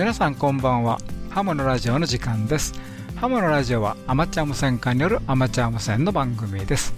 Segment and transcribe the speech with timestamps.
[0.00, 0.98] 皆さんこんばんは。
[1.28, 2.72] ハモのラジオの時間です。
[3.16, 6.94] ハモのラジオはアマチュア無線化によるアマチュア無線の番組です。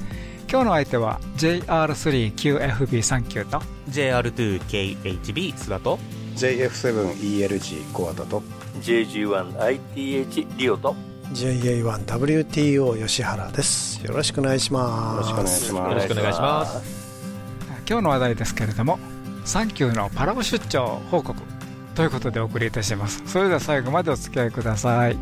[0.49, 3.61] 今日の相手は JR3QFB39 と
[3.91, 5.99] JR2KHB 須田と
[6.37, 8.41] JF7ELG コアタと
[8.81, 10.95] JG1ITH リオと
[11.33, 14.01] JA1WTO 吉原です。
[14.07, 15.27] よろしくお願いしよます。
[15.27, 15.91] ろしくお願いします。
[15.91, 16.81] よろしくお願いします。
[17.85, 19.01] 今日の話題ですけれども
[19.45, 21.52] サンキューのパラボ出張報告
[21.95, 23.23] ということでお送りいたします。
[23.27, 25.17] それでは最後までお付き合いください。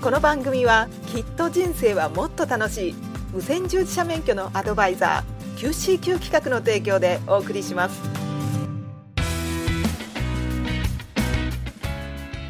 [0.00, 2.94] この番組はきっと人生はもっと楽しい。
[3.32, 8.00] 無線従事者免許のアドバイザー QCQ 企画の提供でお送りします。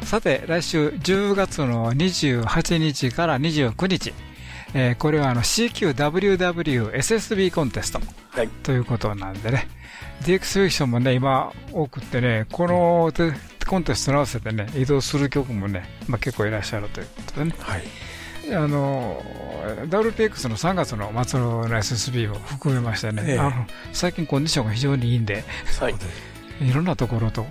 [0.03, 4.13] さて来週10月の28日から29日、
[4.73, 8.01] えーこれはあの CQWWSSB コンテスト、
[8.31, 8.49] はい。
[8.49, 9.67] ということなんでね。
[10.21, 13.31] DX フィクションもね今多くってねこのテ
[13.65, 17.53] コンテストに合わせてね移動する曲もね、まあ、結構いらっしゃるということでね。
[17.59, 17.83] はい。
[18.55, 19.21] あの
[19.89, 23.39] WPX の3月の末の SSB を含めましてね、ええ。
[23.39, 25.43] あの最近コンディションが非常にいいんで
[25.79, 25.95] はい。
[26.61, 27.45] いろんなところと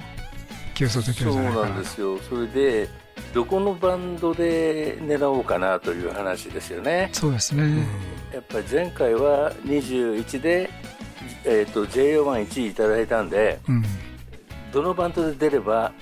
[0.75, 1.69] 競争できるじゃないかな。
[1.69, 2.19] なんですよ。
[2.19, 2.89] それで
[3.35, 7.11] どこのバンドで狙おうかなという話ですよね。
[7.13, 7.87] そうですね、
[8.33, 10.71] やっぱり前回は21で、
[11.45, 13.85] えー、と JO11 いただいたんでうん。
[14.73, 15.93] どのバンドで出れば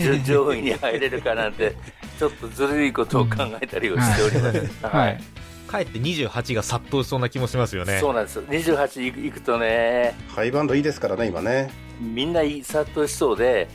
[0.00, 1.76] 上 上位に入れるかなんて
[2.18, 5.20] ちょっとずるいことを考えたりをしております、はい、
[5.68, 7.98] かえって28が殺到しそうな気もしますよね。
[8.00, 8.42] そうなんですよ。
[8.44, 10.14] 28いくいくとね。
[10.28, 11.70] ハイバンドいいですからね今ね
[12.02, 13.68] みんな殺到しそうで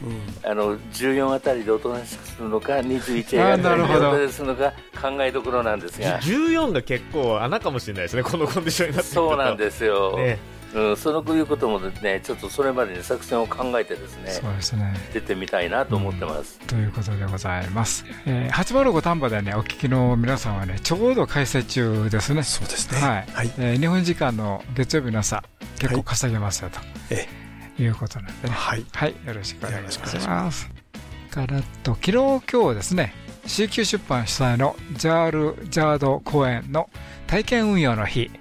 [0.44, 4.10] あの14あたりでおとなしくするのか21あたりでなるほど。
[4.10, 6.20] おとなしくするのか考えどころなんですが。
[6.20, 9.30] 14が結構穴かもしれないですねこのコンディションになってくると。
[9.30, 10.40] そうなんですよ、ね。
[10.76, 14.94] うん、そのいうこともですねちょっとそれまでに作戦を考えてですねそうですね。
[15.14, 22.44] 出てみたいなと思ってます、ということでございます、えー、805丹波でねお聞きの皆さんはねちょうど開催中ですね。
[22.44, 23.00] そうですね。
[23.00, 23.52] はい、はい。
[23.58, 25.44] えー日本時間の月曜日の朝
[25.80, 27.28] 結構稼げますよと、え
[27.80, 28.54] いうことなんでね。
[28.54, 28.86] はい。
[28.94, 29.16] はい。
[29.26, 30.70] よろしくお願いしよろしくお願いします。
[31.32, 33.14] からと昨日今日ですね
[33.46, 36.90] CQ 出版主催のジャール・ジャード公演の
[37.28, 38.32] 体験運用の日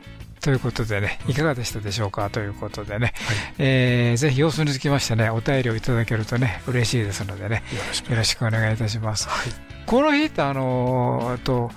[0.40, 2.30] ということでね、いかがでしたでしょうか？
[2.30, 3.12] ということでね、
[3.58, 7.80] えーぜひ様子につきましてね、お便りをいただけるとね、嬉しいですのでね、よ
[8.16, 8.44] ろしく。
[8.46, 9.28] お願いいたします。
[9.28, 9.48] はい。
[9.86, 11.72] この日って、あのーと、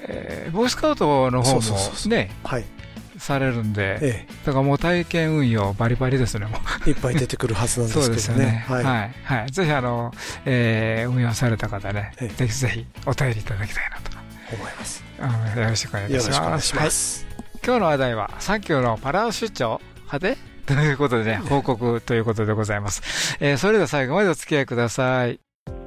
[0.00, 1.60] えーボーイスカウトの方も
[2.06, 2.64] ね、はい
[3.22, 6.60] されるんで、えだからもう体験運用バリバリですね、もう。
[6.86, 8.64] えいっぱい出てくるはずなんですけどね ですよね。
[8.68, 8.86] ははいい。
[8.86, 9.50] はい。
[9.50, 10.12] ぜひ、あの、
[10.44, 14.12] えー運用された方ね、ええぜひぜひお便りいただきたいなと。
[14.54, 15.02] 思います
[15.56, 16.64] よろしくお願いいたしよろしくお願ます。
[16.64, 17.60] いしますはい。
[17.64, 19.80] 今日の話題は、サンキューのパラ出張
[20.12, 23.36] 派で ということでね、報告ということでございます。
[23.40, 25.40] えーそれでは最後までお付き合いください。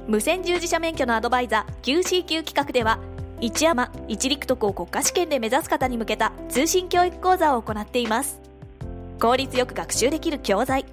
[0.08, 2.98] 無線従事者免許のアドバイザー QCQ 企画では
[3.40, 8.40] 一山一陸徳を国家試験で目指す方に向けた通信教育講座を行っています。
[9.20, 10.84] 効率よく学習できる教材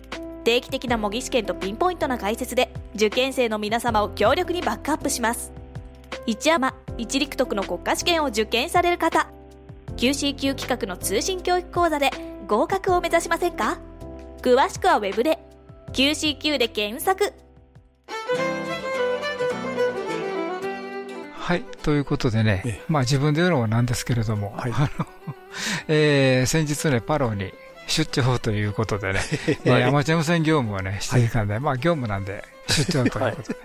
[0.44, 5.52] 定期的な模擬試験とピンポイントな解説で受験生の皆様を強力にバックアップします。
[6.26, 9.28] 一山一陸徳の国家試験を受験される方
[9.98, 12.12] QCQ 企画の通信教育講座で
[12.48, 13.78] 合格を目指しませんか？
[14.42, 15.40] 詳しくはウェブで
[15.94, 17.34] QCQ で検索。
[21.44, 21.64] はい。
[21.84, 25.06] ということでねええ、まあ自分で言うのもなんですけれども、はいあの、
[25.90, 27.54] えー先日ね、パロに
[27.86, 29.20] 出張ということでね、
[29.66, 33.59] えーアマチュア無線業務をね、していたんで、まあ業務なんで出張ということで。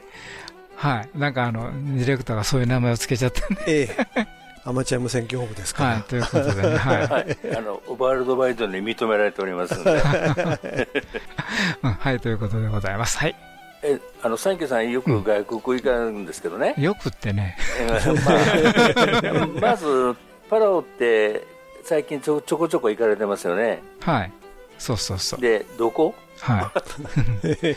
[0.74, 1.18] はい。
[1.18, 4.26] なんかあの、ディレクターがそういう名前を付けちゃったんで、ええ
[4.64, 5.94] アマチュア無線業務ですかはい。
[5.98, 7.06] らということでね、はい。
[7.06, 9.92] はい、あのワールドワイドに認められておりますので
[11.82, 13.18] うんはい、ということでございます。
[13.18, 13.36] はい。
[14.18, 20.14] えあのサンキューさんよく外国行かれるんですけどね、よくってね、えーまあまず
[20.50, 21.46] パラオって
[21.84, 24.32] 最近ちょちょこちょこ行かれてますよねはい。
[24.78, 25.40] そうそうそう。
[25.40, 26.14] でどこ？
[26.40, 26.72] は
[27.42, 27.76] い。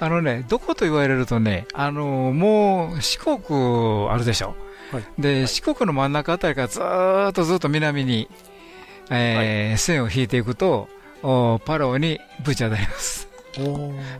[0.00, 4.54] あのね、どこと言われるとね、あのもう四国あるでしょ。
[4.92, 8.28] はいで、四国の真ん中あたりからずーっとずっと南に、
[9.10, 10.88] えー線を引いていくと、
[11.22, 13.27] おパラオにブチ当たります。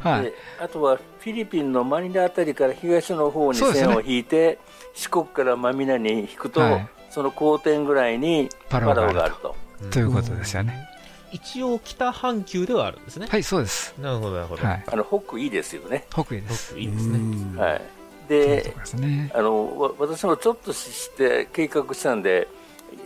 [0.01, 0.23] はい。
[0.23, 4.59] であとはフィリピンのマニラあたりから東の方に線を引いて、
[4.95, 9.57] 四国から真南に引くと、はいその交点ぐらいにパラパラオがあると。
[9.91, 10.87] ということですよね。
[11.33, 13.95] 一応北半球ではあるんですねはい、そうです。
[13.99, 14.85] なるほどなるほど、はい。
[14.87, 16.05] あの北いいですよね。
[16.11, 16.79] 北緯です。
[16.79, 17.83] いいですねうんはい。
[18.29, 19.33] でですね。
[19.35, 22.47] あのわ私もちょっとして計画したんで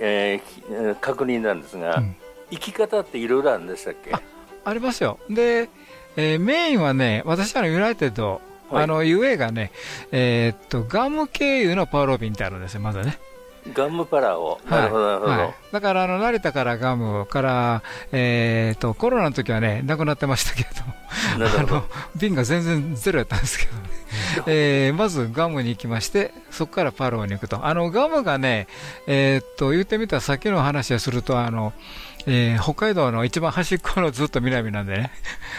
[0.00, 2.16] えー確認なんですが、うん
[2.50, 4.12] 生き方っていろいろあるんでしたっけ？
[4.64, 5.19] ありますよ。
[5.30, 5.70] で、
[6.17, 9.70] えーメインはね、私はユナイテッド、はいあの、UA がね、
[10.12, 13.19] えーっと、ガム経由のパウロビンってあるんですよ、まずね。
[13.73, 14.61] ガムパラオ。
[14.69, 15.32] なるほど、なるほど。
[15.32, 17.82] はいだから、あの、成田からガムから、
[18.12, 20.69] えーっと、コロナの時はね、なくなってましたけれ
[21.38, 21.85] ども、あの、
[22.17, 24.01] 瓶が全然ゼロやったんですけどね。
[24.47, 27.67] えーまずガムに行きまして、そこからパローに行くと。
[27.67, 28.67] あの、ガムがね、
[29.06, 31.73] えーっと、言ってみたらさっきの話をすると、あの、
[32.26, 35.11] えー北海道の一番端っこのずっと南なんでね。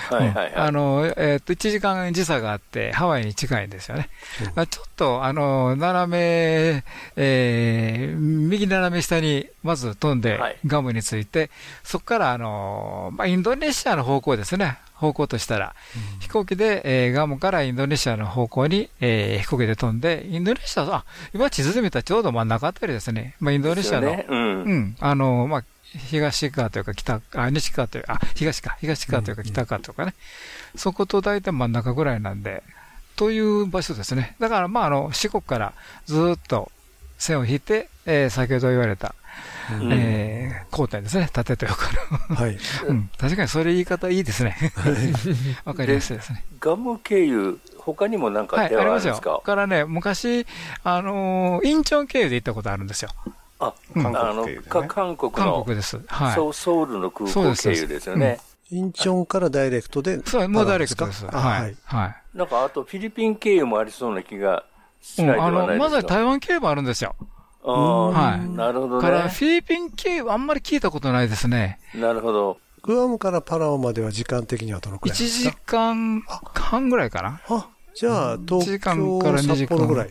[0.10, 0.52] はいはいはい。
[0.54, 4.10] うんあの、えーっと、1時間時差があって、ハワイに近いんですよね。
[4.56, 6.84] あちょっと、あの、斜め、
[7.18, 11.50] えー右斜め下にまず飛んではい、ガムについて、
[11.84, 14.78] そこから、あの、まあ、インドネシアの方向ですね。
[15.04, 15.76] 方向としたら、
[16.22, 23.36] 飛行機で、えーガムからインドネシアの方向に、えー飛行機で飛んで、インドネシア、あ、今地図で見たらちょうど真ん中あたりですね。
[23.40, 25.64] まあ、インドネシアの、ねうんうん、あの、まあ、
[26.10, 30.14] 東側というか北、あ、西側というか、あ、東か、東側というか北側とかね。
[30.76, 32.64] そこと大体真ん中ぐらいなんで、
[33.16, 34.36] という場所ですね。
[34.40, 35.74] だから、まあ、あの、四国から
[36.06, 36.72] ずーっと
[37.18, 39.14] 線を引いて、えー先ほど言われた、
[39.72, 41.30] うんえー交代ですね。
[41.32, 41.82] 縦と横
[42.32, 42.36] の。
[42.36, 42.58] はい。
[42.90, 44.58] うん、確かにそれ言い方いいですね。
[45.66, 46.44] わかりやすいですね。
[46.60, 49.16] ガム経由、他にもなんはい、か手ありますよ。
[49.20, 50.48] か、だからね、昔、
[50.84, 53.10] あのーインチョン経由で行ったことあるんですよ。
[53.60, 56.00] あ、うんあの韓国経由でねか韓国韓の国です。
[56.08, 56.36] はい。
[56.36, 58.40] ソウソウルの空港経由ですよね。
[58.72, 60.20] インチョンからダイレクトで。
[60.26, 61.28] そう、もうダイレクトです。
[61.32, 61.76] あははいい。。
[61.86, 62.38] はい。
[62.38, 64.64] なんかあとフィリピン経由もありそうな気が
[65.02, 65.84] しうんないではあの、ないですか？
[65.84, 67.16] まずは台湾経由もあるんですよ。
[67.66, 69.30] ああ、はいなるほどから、ね。
[69.30, 71.80] フィリピン経由あんまり聞いたことないですね。
[71.96, 72.58] なるほど。
[72.82, 75.52] グアムからパラオまでは時間的にはどのくらい1ですか？
[75.52, 76.22] 時間
[76.54, 77.40] 半ぐらいかな。
[77.48, 80.10] あ、じゃあ、1東時間から京、2時間札幌ぐらい。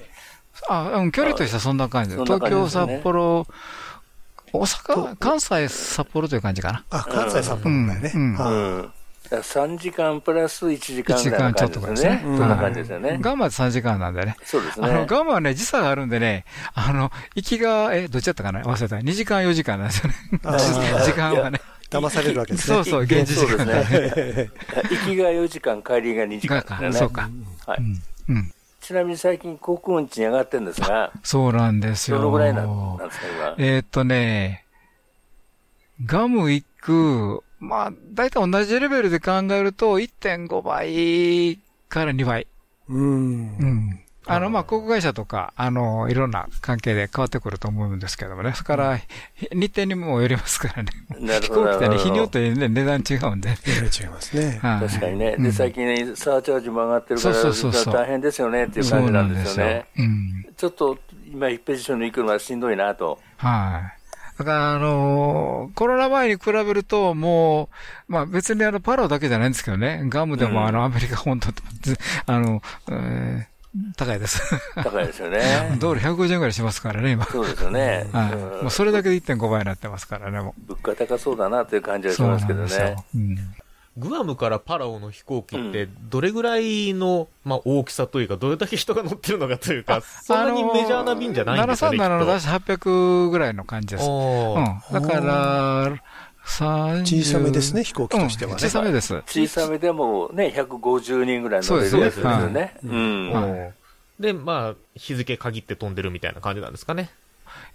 [0.69, 2.23] あ、うん、距離としてはそんな感じで。
[2.23, 3.47] 東京、感じですよね札幌、
[4.55, 6.85] 大阪、関西、札幌という感じかな。
[6.91, 8.13] あ、関西、札幌ぐらいね。
[8.15, 8.55] うんうんうはい
[8.87, 8.93] ん。
[9.29, 12.11] 3時間プラス1時間ぐらいの感じです一時間ちょっとですね。
[12.11, 13.19] ねそんな感じですよね。
[13.21, 14.37] ガムは3時間なんでね。
[14.45, 15.07] そうですあの、ね。
[15.07, 18.63] ガムはね、時差があるんでね、あの、行きが、え、どっちだったかな？
[18.63, 18.97] 忘れた。
[18.97, 20.17] 2時間4時間なんですよね。
[21.05, 21.61] 時間はね。
[21.91, 22.77] 騙されるわけですね。
[22.77, 24.51] そうそう、現地時間そうですね。
[24.91, 26.93] 行きが4時間、帰りが2時間がですよね。
[26.99, 27.29] そうか。
[27.67, 28.03] はいうん。
[28.29, 28.53] うん。
[28.81, 32.17] ちなみに最近航空運賃上がってるんですが、そうなんですよ。
[32.17, 33.55] どのぐらいなんですか、今？
[33.59, 34.65] えーっとね、
[36.05, 42.49] ガム行く、まあ、大体同じレベルで考えると、1.5倍から2倍。
[42.89, 43.65] うんう。
[43.65, 44.01] ん。
[44.27, 48.53] あの、まあ、航空会社とか、あの、いろんな関係で変わってくると思うんですけどもね。
[48.53, 48.99] それから、
[49.53, 50.91] 日程にもよりますからね。
[51.21, 51.67] なるほど。
[51.67, 53.51] 飛行機ってね、日によってね、値段違うんで。
[53.51, 54.59] 違いますね。
[54.61, 55.31] はい確かにね。
[55.31, 59.87] で、うん最近ね、サーチャージも上がってるから、そうそうそう大変ですよねっていう感じななんんですよね。。
[59.99, 60.47] うん。
[60.57, 63.21] ちょっと、今、一ページションに行くのはしんどいなと。
[63.37, 64.02] はい。
[64.39, 67.69] だから、あのーコロナ前に比べると、も
[68.09, 73.53] う、まあ別にあの、パラオだけじゃないんですけどね、ガムでうんもあの、アメリカ本土って、ずあの、えー
[73.97, 74.39] 高いです。
[74.75, 75.41] 高いですよね。
[75.81, 77.25] ドル150円ぐらいしますからね、今。
[77.25, 78.07] そうですよね。
[78.13, 78.33] はい。
[78.35, 82.11] うんもうそれだけで1.5倍になってますからね、も物価高そうだなという感じう。
[82.11, 82.97] はしますけどそうなんね。
[82.97, 83.05] ですよ。
[83.15, 83.39] うん。
[83.99, 94.09] グアムからパラオの飛行機って、どれぐらいの、まあ、大きさというか、どれだけ人が乗ってるのかというか、そんなにメジャーな便じゃないんですよね、737のと出し800ぐらいの感じです。
[94.09, 94.65] うん。
[94.93, 95.97] だから、
[96.47, 98.63] 30小さめですね、飛行機としてはうんね。
[98.63, 99.15] 小さめです。
[99.27, 103.75] 小さめでもね、150人ぐらい乗れるそうですやつですよね。
[104.19, 107.11] で、まあ、日付限って飛んでるみたいな感じなんですかね。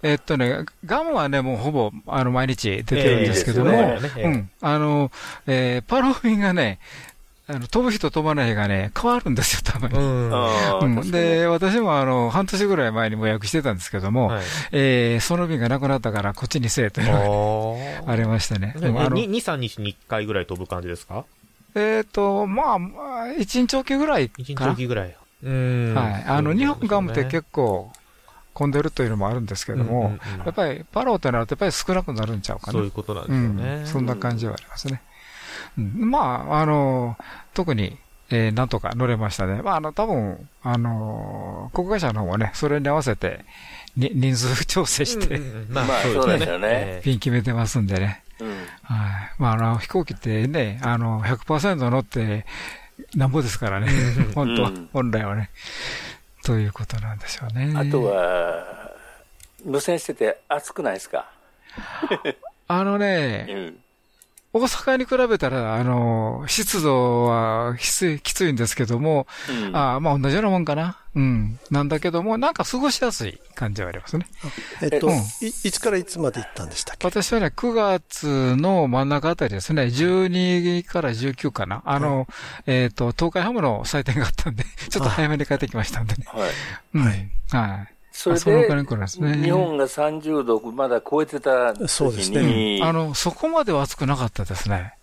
[0.02, 3.98] えっとね、ガムはね、もうほぼ、あの、毎日出てるんですけども。
[4.60, 5.10] あの、
[5.46, 6.78] えーパロ便がね、
[7.50, 11.10] あの、飛ぶ日と飛ばない日がね、変わるんですよ、たまに。
[11.10, 14.42] で、私もあの、半年ぐらい前にも予約してたんですけども、い。
[14.72, 17.12] えーその便がなくなったから、こっちにせえというの
[18.04, 18.74] があありましてね。
[18.78, 21.24] でもあの2、3日に1回ぐらい飛ぶ感じですか？
[21.74, 25.16] えっと、まあ、まあ一日おきぐらい ?1 かな日おきぐらい。
[25.42, 25.94] うん。
[25.94, 26.24] はい。
[26.26, 27.92] あの、日本ガムって構結構
[28.58, 32.72] 混んでるというのもあるんですけども、やっぱりパロってなるとやっぱり少なくなるんちゃうかな。
[32.72, 33.82] そういうことなんですうよね。
[33.82, 35.00] ん、そんな感じはありますね。
[35.78, 37.16] うん、まあ、あの、
[37.54, 37.96] 特に、
[38.30, 39.62] えーなんとか乗れましたね。
[39.62, 43.44] まあ、あの、多分、あの、航空会社の方もね、それに合わせて、
[43.96, 48.22] に人数調整して、うんうんうんまあまあそうですよねええピン決めてますんでね。
[48.40, 48.48] うん。
[48.48, 48.58] はい。
[49.38, 52.44] まあ、あの、飛行機ってね、あの、100%乗って、
[53.14, 53.88] なんぼですからね。
[54.34, 55.50] 本当は、うん本来はね。
[56.48, 57.74] ということなんでしょうね。
[57.76, 58.92] あとは、
[59.66, 61.28] 無線してて暑くないですか？
[62.68, 63.76] あのうね、ん。
[64.58, 70.98] 大阪に比べたら、あの、湿度はきつい、きついんですけども、うんあまあ同じようなもんかな。
[71.14, 71.58] うん。
[71.70, 74.26] なんだけども、なんか過ごしやすい感じはありますね。
[74.82, 75.18] えっと、うんい
[75.64, 77.06] いつからいつまで行ったんでしたっけ？
[77.08, 81.82] 私はね、9月の真ん中あたりですね、12から19かな。
[81.84, 82.26] あの、
[82.66, 86.24] えっ、と、東海ハムの祭典があったんで、 ちょっと早めに帰ってきましたんでね。
[86.26, 86.50] はい。
[86.94, 87.02] うん。
[87.02, 87.97] ははいい。
[88.18, 94.94] それですね、日本が30度まだ超えてたそうです時に、あの、そこまでは暑くなかったですね。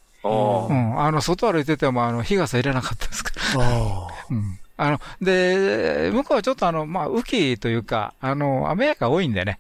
[0.69, 0.99] うん。
[0.99, 3.63] あの、外歩いてても、あの、日傘入れなかったですから。
[3.63, 4.59] あ うん。
[4.77, 9.59] あの、で、向こうはちょっとあの、まあ、雨季というか、あの、雨が多いんでね。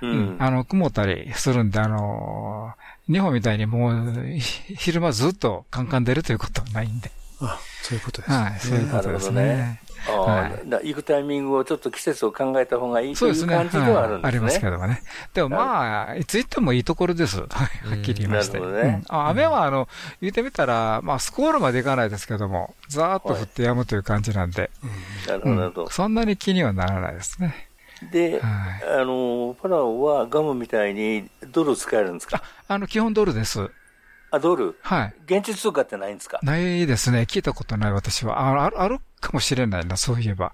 [0.00, 0.36] ううんん。
[0.38, 2.74] あの、曇ったりするんで、あの、
[3.10, 7.10] 日本みたいにもう、ひ昼間ずっとカンカン出るということはないんで。
[7.40, 8.36] あ、あ、そういうことですね。
[8.36, 9.80] はい、そういうことですね。
[10.06, 13.46] はいだ行くタイミングをちょっと季節を考えた方がいいという。
[13.46, 14.22] 感じではあるんですね。
[14.22, 15.02] はいありますけどもね。
[15.32, 17.40] でもまあ、いつ行ってもいいところです。
[17.40, 17.46] は
[17.94, 18.58] っきり言いまして。
[18.60, 19.88] ねうんあ雨はあの、
[20.20, 24.70] 言ってみたら、まあ、スコールまで行かないですけども、ざーっと降って止むという感じなんで、
[25.26, 25.90] なるほど。
[25.90, 27.68] そんなに気にはならないですね。
[28.12, 32.42] で、はいあの、パラオはガムみたいにドル使えるんですか？
[32.68, 33.70] あの、基本ドルです。
[34.34, 34.76] あ、ドル？
[34.82, 35.14] はい。
[35.26, 36.40] 現地通貨ってないんですか？
[36.42, 37.22] ないですね。
[37.22, 38.40] 聞いたことない私は。
[38.40, 40.52] あある、あるかもしれないな、そういえば。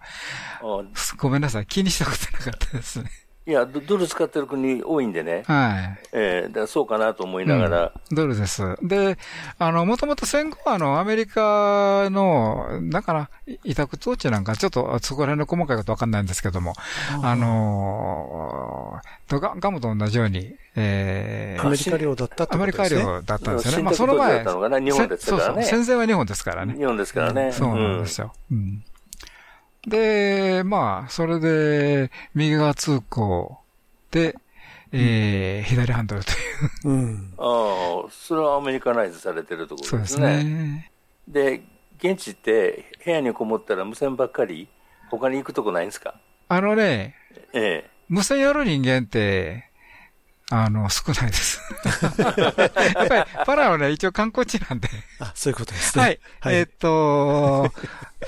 [0.63, 0.83] あ
[1.17, 1.67] ごめんなさい。
[1.67, 3.11] 気にしたことなかったですね。
[3.51, 5.99] いやド、ドル使ってる国多いんでね、はい。
[6.13, 8.63] えーだからそうかなと思いながら、ドルです。
[8.83, 9.19] で、
[9.59, 13.31] あの、もともと戦後は、あの、アメリカの、だから、
[13.65, 16.75] 委託統治なんか、ちょっとそこら辺の細かいことわかんないんですけども、
[17.23, 23.13] あのとガガムと同じように、えアメリカ領だったってアメリカことですね。
[23.13, 23.77] 領だったんですよね。
[23.77, 25.85] 信まあ、その前託統治だったのかな日本ですからねせそうそう。
[25.85, 26.75] 戦前は日本ですからね。
[26.77, 27.53] 日本ですからね。
[27.53, 28.33] そうなんですよ。
[28.53, 28.85] うん。
[29.87, 33.59] で、まあ、それで、右側通行
[34.11, 34.37] で、
[34.93, 36.35] えー左ハンドルとい
[36.85, 36.89] う。
[36.89, 37.35] うん。
[37.39, 40.45] ああ、それはアメリカナイズされてるとこそうですすろでね。
[40.45, 40.91] ね。
[41.29, 41.63] で、
[41.99, 44.69] 現地って部屋にこもったら無線ばっかり、
[45.11, 46.15] 他に行くとこないんですか？
[46.49, 47.15] あのね、
[47.53, 49.70] え無線やる人間って、
[50.53, 51.61] あの、少ないです。
[52.19, 54.89] やっぱり、パラはね、一応観光地なんで。
[55.21, 56.05] あ、そういうことですね。
[56.05, 56.21] はい。
[56.41, 57.73] はいえーっと、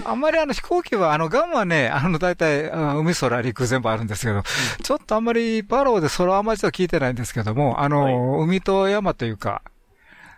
[0.04, 4.42] あんまりあの飛行機は、あの、ガンはね、あの、大体、あ海空陸全部あるんですけど、
[4.82, 9.62] ちょっとあんまりパラオでそれはあんまりと聞いてないんですけども、あの、海と山というか、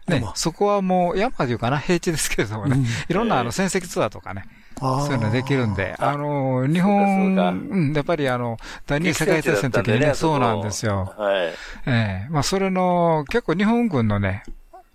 [0.08, 4.44] ね山、そこはもう山というかな、平地ですけれどもね、うんいろんなあの戦績ツアーとかね、
[4.78, 11.12] そういうのできるんで、あの、日本、やっぱりあの、第え二次世界大戦の時にね、そうなんですよ。。
[11.16, 11.58] はい。
[11.86, 14.42] ええまあ、それの、結構日本軍のね、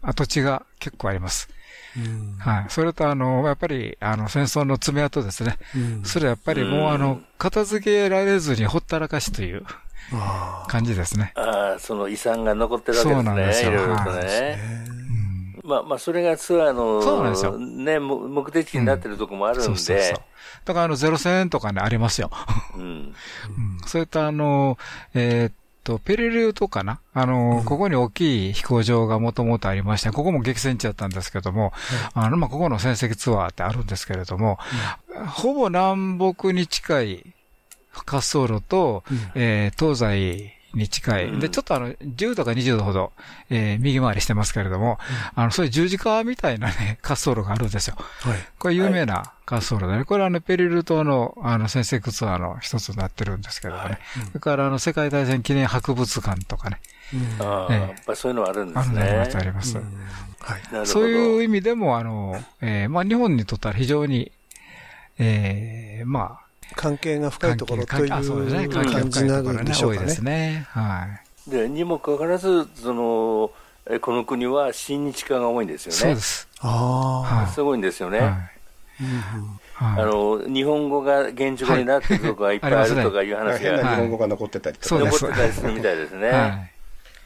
[0.02, 1.50] 跡地が結構あります。
[1.98, 2.66] うんはい。
[2.70, 5.58] それとあの、やっぱり、あの、戦争の爪痕ですね。
[5.76, 9.64] うんそれやっぱりもうあの、片付けられずにほったらかしという
[10.14, 11.32] あ感じですね。
[11.36, 13.24] ああ、その遺産が残ってるわけですね。
[13.24, 14.89] そうなんですよいろいろとはね。
[15.70, 15.76] うん。
[15.76, 20.18] まあまあ、それがツアーの、そうなんですよね、も目的地になってるとこもあるんで、そうそうそう。
[20.66, 22.32] だからあの、ゼロ戦とかね、ありますよ。
[22.76, 23.16] うんうん。
[23.86, 24.78] そういったあの、
[25.14, 27.00] えーっと、ペルリューとかな？
[27.14, 31.74] あの、ここに大きい飛行場がもともとありまして、ここも激戦地だったんですけども、
[32.14, 34.60] あの、まあ、ここの戦績ツアーってあるんですけれども、
[35.28, 37.34] ほぼ南北に近い
[37.96, 39.04] 滑走路と、
[39.36, 41.26] えー東西に近い。
[41.26, 43.12] うんで、ちょっとあの、10度か20度ほど、
[43.50, 45.00] えー右回りしてますけれども、
[45.36, 47.96] あの、そういう十字架みたいなね、 滑走路があるんですよ。
[47.98, 48.40] はい。
[48.58, 54.00] これ有名な滑走路でね、これはあの、ペリル島の、あの、先生ツアーの一つになってるんですけどもね。
[54.28, 56.80] それからあの、世界大戦記念博物館とかね、
[57.40, 59.38] ああ、ええやっぱりそういうのはあるんですあるんでありまねす、。
[59.38, 59.78] あります。
[59.78, 59.84] はい。
[59.86, 60.86] なるほど。
[60.86, 64.32] そういう意味でも、あの、えーまあ、日本にとっては非常に、
[65.18, 66.40] えーま
[66.76, 70.24] 関係があ、深いところという感じになんでしょうかねです。
[70.24, 70.66] ね。
[70.70, 71.08] は
[71.48, 71.50] い。
[71.50, 73.52] で、にもかかわらず、その、
[73.90, 75.98] えこの国は親日家が多いんですよね。
[75.98, 76.48] そうです。
[76.62, 78.20] あはいすごいんですよね。
[78.20, 80.02] はい。
[80.02, 80.06] あ。
[80.06, 86.74] の、日本語が現地語になってるとこがいっぱいあるとかいう話が日本語が残ってたりとか残ってたりするみたいですね。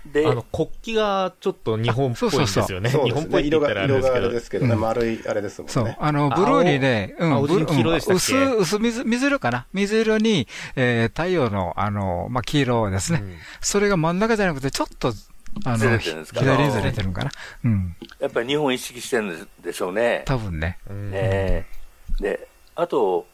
[0.05, 0.13] はい。
[0.13, 2.89] で、あの、国旗がちょっと日本っぽいんですよね。
[2.89, 4.39] そう日本っぽい色がったらあれですけど色があれで。
[4.39, 5.98] すけどね、うん丸いあれですもんそうね。。
[6.00, 8.36] あの、ブルーにね、うん、青ブル青黄色でしたっけ？
[8.36, 9.65] うん薄、薄水、水色かな？
[9.74, 13.19] 水色に、えー太陽の、あの、まあ、黄色ですね。
[13.22, 15.13] うんそれが真ん中じゃなくて、ちょっと、
[15.65, 16.39] あずの、れてるんですか？
[16.39, 17.31] 左にずれてるんかな？
[17.65, 17.95] うん。
[18.19, 20.24] やっぱり日本意識してるんでしょうね。
[20.25, 20.79] 多分ね。
[20.89, 21.65] うんえ
[22.19, 23.25] えで、あと、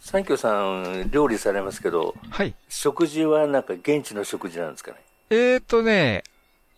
[0.00, 2.54] 三京さん、料理されますけど、はい。
[2.68, 4.98] 食事はなんか現地の食事なんですかね？
[5.30, 6.22] えーとね、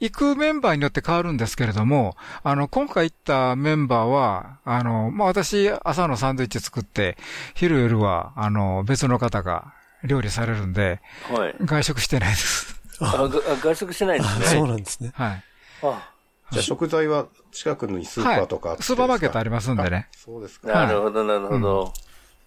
[0.01, 7.17] 行くメンバーによって変わるんですけれども、あの、今回行ったメンバーは、あの、まあ、私、朝のサンドイッチ作って、
[7.55, 9.75] 昼夜は、あの、別の方が
[10.05, 11.01] 料理されるんで、
[11.31, 11.55] はい。
[11.61, 12.81] 外食してないです。
[13.01, 14.45] あが外食してないんですね。
[14.47, 15.13] そうなんですね。
[15.15, 15.45] はい。
[15.83, 16.11] あ
[16.51, 20.09] じゃあ食材は近くにスーパーとかあってスーパーマーケットありますんでね。
[20.17, 20.69] そうですか。
[20.69, 21.93] なるほど、なるほど。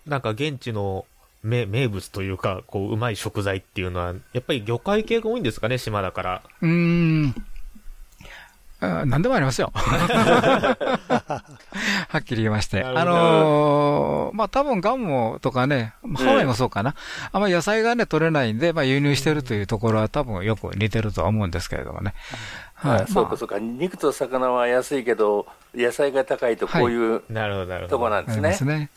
[0.05, 1.05] なんか現地の
[1.43, 6.41] 名名物というか、こう、うまい食材っていうのは、やっぱり魚介系が多いんですかね、島だから。
[6.61, 6.69] うー
[7.27, 7.35] ん。
[8.83, 9.71] あ何でもありますよ。
[9.77, 11.43] は
[12.17, 12.83] っきり言いまして。
[12.83, 16.95] あのーまあ、多分ガムとかね、ハワイもそうかな。
[17.31, 22.15] あんまり野菜がね、取れないんで、まあ、輸入してるというところは多分よく似てるとは思うんですけれどもね。
[22.81, 22.97] はい。
[22.97, 23.59] まあそうか、そうか。
[23.59, 28.09] 肉と魚は安いけど、野菜が高いとこういうなるほど、なるほとこど。
[28.09, 28.53] なんですね。
[28.53, 28.89] すね。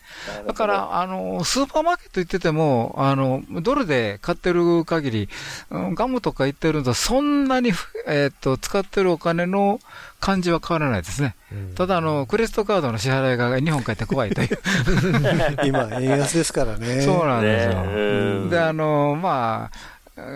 [0.45, 5.29] だから、あの、スーパーマーケット行ってても、あの、ドルで買ってる限り、
[5.69, 7.71] うんガムとか行ってると、そんなに、
[8.07, 9.79] えっ、と、使ってるお金の
[10.19, 11.35] 感じは変わらないですね。
[11.51, 14.59] うんただ、あの、クレジットカードの支払いが日本帰って怖いという。
[15.63, 17.01] 今、円安ですからね。
[17.01, 17.83] そうなんですよ。
[17.83, 17.99] ねう
[18.45, 19.94] んで、あの、まあ、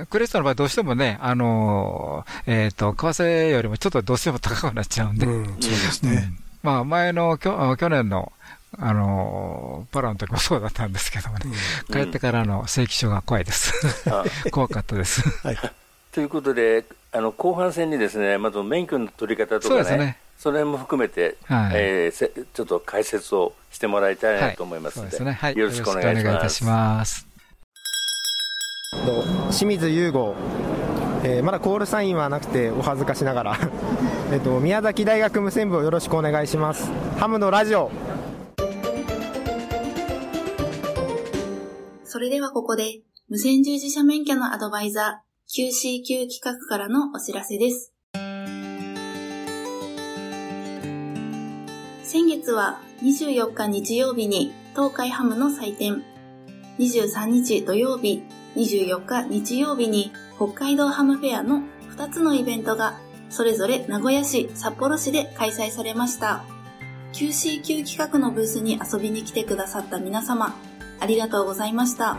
[0.10, 6.34] クレジットの場合どうしてもね、あの、えっ、と、為替よりもちょっとどうしても高くなっちゃうんで、うん、そうですね。
[6.62, 8.32] まあ、前のきょ去年の、
[8.78, 11.46] あの、パラの時もそうだったんですけどもね、
[11.92, 13.74] 帰ってからの正規書が怖いです。
[14.10, 15.24] あ 怖かったです。
[16.12, 16.84] ということで、
[17.14, 20.18] あの後半戦にですね、まず免許の取り方とかね、そうですね。
[20.38, 25.32] それも含めて、はいえーせちょっと解説をしてもらいたいなと思いますので。
[25.32, 25.58] はい。
[25.58, 26.24] よろしくお願いい。
[26.24, 27.29] たします。
[29.52, 30.36] 清水優吾、
[31.24, 33.58] えーまだコールサインはなくてお恥ずかしながら。
[34.32, 36.90] えっと宮崎大学無線部をよろしくお願いします。
[37.18, 37.92] ハムのラジオ。
[42.04, 47.94] それではここで、無線従事者免許のアドバイザー QCQ 企画からのお知らせです。
[52.04, 56.04] 先月は24日日曜日に東海ハムの祭典、
[56.80, 58.24] 23日土曜日、
[58.56, 61.64] 24日日曜日に北海道ハムフェアの
[61.96, 62.98] 2つのイベントが
[63.30, 66.44] それぞれ名古屋市、札幌市で開催されました。
[67.14, 70.56] QCQ 企画のブースに遊びに来てくださった皆様、
[71.00, 72.18] ありがとうございました。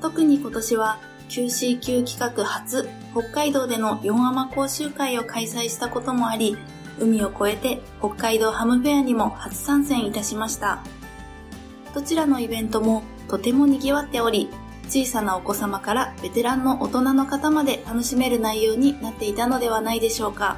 [0.00, 6.56] 特に今年は QCQ 企画初北海道での4アマ講習会を開催したこともあり、
[6.98, 10.82] 海を越えて北海道ハムフェアにも初参戦いたしました。
[11.94, 14.48] どちらのイベントもとても賑わっており、
[14.94, 20.56] 小さなお子様からベテランの大人の方まで楽しめる内容になっていたのではないでしょうか。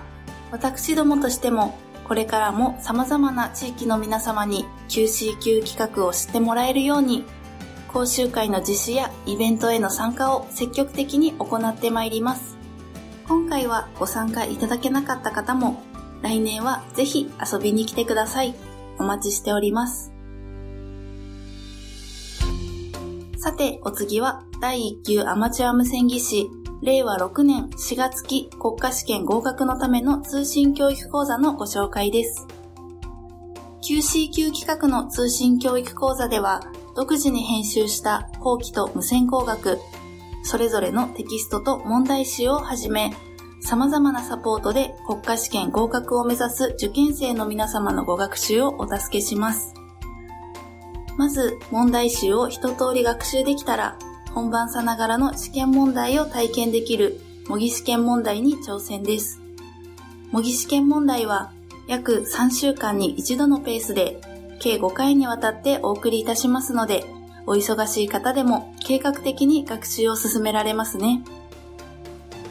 [0.53, 7.25] 私どもとしても、これからも様々な地域の皆様に QCQ 企画を知ってもらえるように、
[7.89, 12.59] 講習会の実施やイベントへの参加を積極的に行ってまいります。
[13.27, 15.83] 今回はご参加いただけなかった方も、
[16.21, 18.55] 来年はぜひ遊びに来てください。
[18.99, 20.16] お待ちしております。
[23.37, 26.51] さて、お次は第1級アマチュア無線技師、
[26.83, 32.47] 令和6年4月期国家試験合格のための通信教育講座のご紹介です。
[33.83, 36.61] QCQ 企画の通信教育講座では、
[36.97, 39.79] 独自に編集した後期と無線工学、
[40.43, 43.13] それぞれのテキストと問題集をはじめ、
[43.61, 49.75] 様々なサポートで国家試験合格を目指す受験生の皆様のご学習をお助けします。
[51.17, 53.99] まず、問題集を一通り学習できたら、
[54.35, 59.41] 本番さながらの試験問題を体験できる模擬試験問題に挑戦です。
[60.31, 61.53] 模擬試験問題は、
[61.87, 64.21] 約3週間に一度のペースで、
[64.61, 67.05] 計5回にわたってお送りいたしますので、
[67.47, 71.23] お忙しい方でも計画的に学習を進められますね。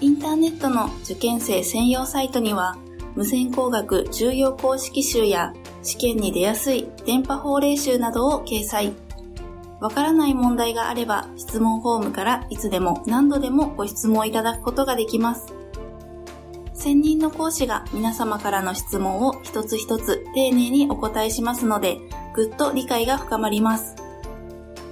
[0.01, 2.78] インターネットの受験生専用サイトには、
[3.15, 5.54] 無線工学重要公式集や
[5.86, 8.93] 試験に出やすい電波法令集などを掲載。
[9.80, 15.54] わからない問題があれば質問フォームからいつでも何度でもご質問いただくことができます。
[16.74, 22.00] 専任の講師が皆様からの質問を一つ一つ丁寧にお答えしますので、
[22.34, 23.95] ぐっと理解が深まります。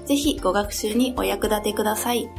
[0.06, 2.29] ぜひご学習にお役立てください。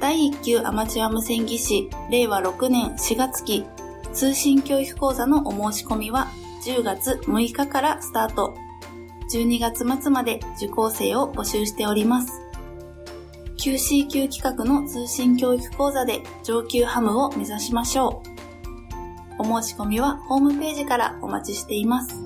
[0.00, 3.64] 第1級アマチュア無線技師令和6年4月期
[4.12, 6.28] 通信教育講座のお申し込みは
[6.66, 8.56] 10月6日からスタート。
[9.32, 12.40] 12月末まで受講生を募集しております。
[13.56, 18.20] QCQ 企画の通信教育講座で上級ハムを目指しましょ
[19.38, 19.42] う。
[19.48, 22.16] お申し込みはホームページからお待ちしています。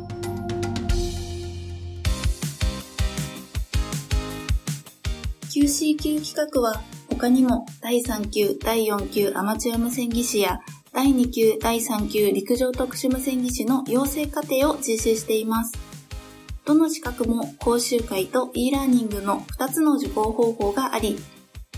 [5.52, 10.60] QCQ 企画は他にも第3級、第4級アマチュア無線技師や
[10.92, 15.72] 第2級、第3級陸上特殊無線技師の養成課程を実施しています。
[16.64, 21.16] どの資格も講習会と e ラーニングの2つの受講方法があり、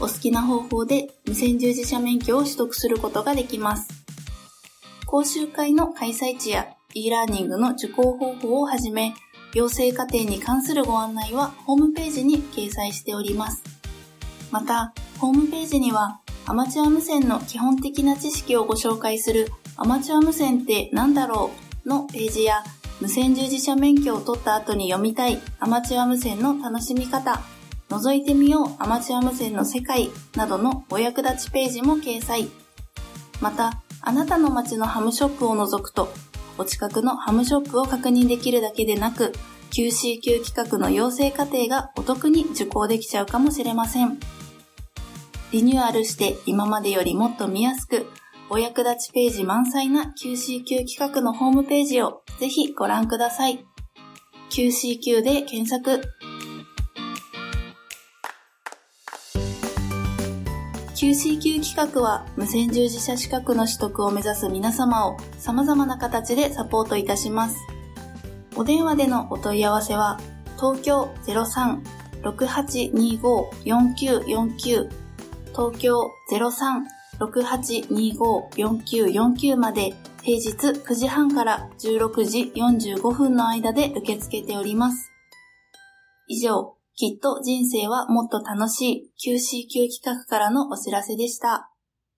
[0.01, 3.89] お好きな方法で無線従事者免許を取得することができます。
[5.07, 9.15] 講習会の開催地や e ラーニングの受講方法をはじめ、
[9.55, 13.63] 養成課程に関するご案内はホームページに掲載しております。
[14.51, 21.51] また、ホームページにはアマチュア無線の基本的な知識をご紹介するアマチュア無線って何だろ
[21.85, 22.63] うのページや
[23.01, 27.41] 無線従事者免許を取った後に読みたいアマチュア無線の楽しみ方、
[27.89, 32.49] 覗いてみようアマチュア無線の世界などのお役立ちページも掲載。
[33.41, 36.13] また、あなたの街のハムショップを除くと、
[36.59, 39.33] お近くのハムショップを確認できるだけでなく、
[39.73, 44.19] QCQ 企画の養成課程がお得に受講できちゃうかもしれません。
[45.53, 48.07] リニューアルして今までよりもっと見やすく、
[48.49, 53.63] お役立ちページ満載な QCQ 企画のホームページをぜひご覧ください。
[54.51, 56.01] QCQ で検索。
[60.95, 67.59] QCQ 企画は無線従事者資格の取得を目指す皆様を様々な形でサポートいたします。
[68.57, 70.19] お電話でのお問い合わせは、
[70.57, 71.13] 東京
[72.25, 75.02] 03-6825-4949
[75.53, 76.11] 東京
[77.21, 85.11] 03-6825-4949まで平日9時半から16時45分の間で受け付けております。
[86.29, 91.71] 以上、きっと人生はもっと楽しい QCQ 企画からのお知らせでした。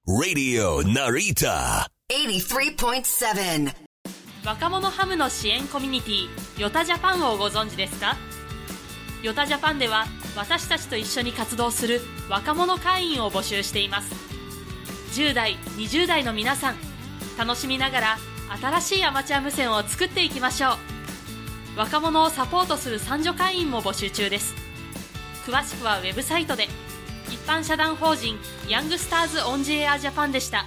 [0.06, 1.86] Radio Narita.
[2.12, 3.74] 83.7
[4.44, 6.28] 若者ハムの支援コミュニティ
[6.60, 8.14] ヨタジャパンをご存知ですか？
[9.24, 10.04] ヨタジャパンでは
[10.36, 14.14] 私たちと一緒に活動する若者会員を募集しています。
[15.18, 16.74] 10代20代の皆さん
[17.38, 18.16] 楽しみながら
[18.60, 21.78] 新しいアマチュア無線を作っていきましょう。
[21.78, 24.54] 若者をサポートする三女会員も募集中です。
[25.46, 26.68] 詳しくはウェブサイトで。
[27.30, 30.66] 一般社団法人ヤングスターズオンジエアジャパンでした。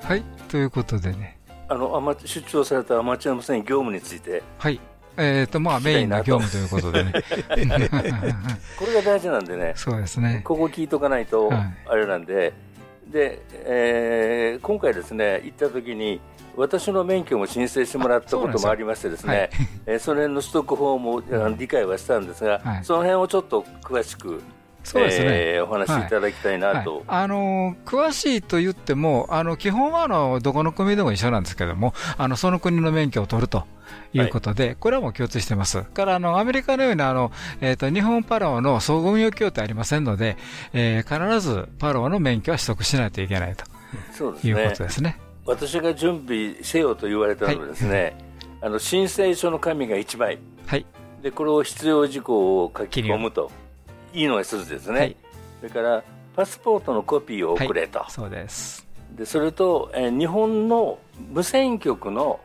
[0.00, 1.35] はい、ということでね。
[1.68, 4.80] あの、出張されたアマチュア無線業務について、はい。
[5.18, 7.12] えっ、と、まあ、メインの業務ということでね。
[8.78, 10.42] これが大事なんでね、そうですね。
[10.44, 12.52] ここ聞いとかないとはい、あれなんで、
[13.08, 16.20] で、えー今回ですね、行った時に、
[16.56, 19.50] 私の免許も申請してもらったこともありましてですね、
[19.86, 21.22] えーその辺の取得法も
[21.56, 22.84] 理解はしたんですが、はい。
[22.84, 24.42] その辺をちょっと詳しく、
[24.86, 25.26] そうですね。
[25.28, 26.08] えーお話しい。
[26.08, 26.96] ただきたいなと。
[26.98, 27.04] はい。
[27.08, 33.64] あのー詳しいと言っても、あの基本はあのどこの国でも一緒なんですけども、あのその国の免許を取ると
[34.12, 35.82] いうことで、これはもう共通してます。
[35.82, 40.36] からあのアメリカのようにあの、えーと日本パラオの総合運用協定ありませんので、
[40.72, 43.64] えー必ずパラオの免許は取得しないといけないと
[44.12, 44.50] そうですね。
[44.50, 45.18] いうことですね。
[45.46, 48.16] 私が準備せよと言われたのはですね、
[48.60, 50.86] あの申請書の紙が1枚、はい、
[51.22, 53.50] でこれを必要事項を書き込むと
[54.16, 55.14] いいのが一つですね、
[55.60, 56.02] それから
[56.34, 58.86] パスポートのコピーを送れと、そうです。
[59.14, 60.98] でそれと、えー日本の
[61.30, 62.40] 無線局の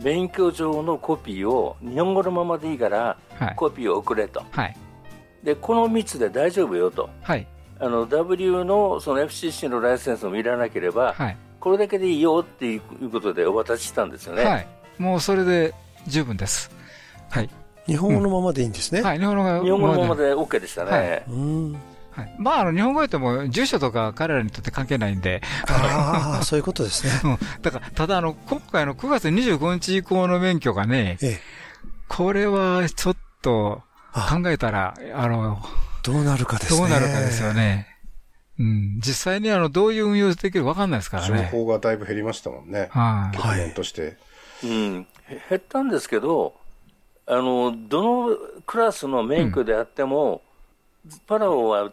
[0.00, 4.76] 免許状のコピーを日本語のままでいいから、はいコピーを送れと、はい。
[5.42, 7.08] でこの3つで大丈夫よと。
[7.22, 7.46] はい。
[7.80, 14.44] あの W のその FCC のライセンスもいらなければ、はいこれだけでいいよっていうことでお渡ししたんですよね。
[14.44, 14.66] はい。
[14.98, 15.72] もうそれで
[16.06, 16.70] 十分です。
[17.30, 17.48] はい。
[17.86, 19.02] 日本語のままでいいんですね。
[19.02, 20.90] はい、日本語が日本語のままで OK でしたね。
[20.90, 27.12] はいはい、まあ、あの日本語言っても住所とか彼らにとって関係ないんで、ああ、そういうことですね。
[27.24, 31.18] うん、だから、ただあの、今回の9月25日以降の免許がね、
[32.08, 35.60] これはちょっと考えたら、あの、
[36.04, 36.78] どうなるかですね。
[36.78, 37.88] どうなるかですよね。
[38.60, 41.48] うん、実際にあの、どういう運用できるかわかんないですから情ね。
[41.50, 42.88] 報がだいぶ減りましたもんね。
[42.92, 44.16] はい局面として。
[44.62, 46.54] うん、へ減ったんですけど、
[47.26, 50.42] あのどのクラスの免許であっても、
[51.26, 51.90] パラオは、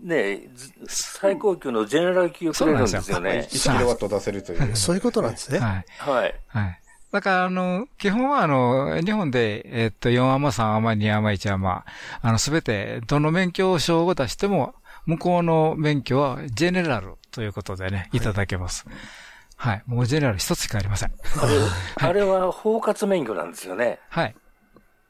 [0.00, 3.48] ね、ず最高級のジェネラル級をくれるんですよね。
[3.50, 4.76] 1キロワット出せるという。
[4.76, 5.58] そういうことなんですね。
[5.58, 5.84] はい。
[5.98, 6.34] はい。
[6.48, 6.80] はい。
[7.12, 11.84] だから、あの、基本は、あの、日本で、えっと、4アマ、3アマ、2アマ、1アマ、
[12.22, 14.74] あの、すべて、どの免許証を出しても、
[15.06, 18.86] 向こうの免許は、ジェネラルということでね、いただけます。
[19.56, 19.82] はい。
[19.86, 21.12] もうジェネラル一つしかありません。
[21.38, 21.52] あれ
[22.08, 23.98] あれは包括免許なんですよね。
[24.08, 24.36] はい。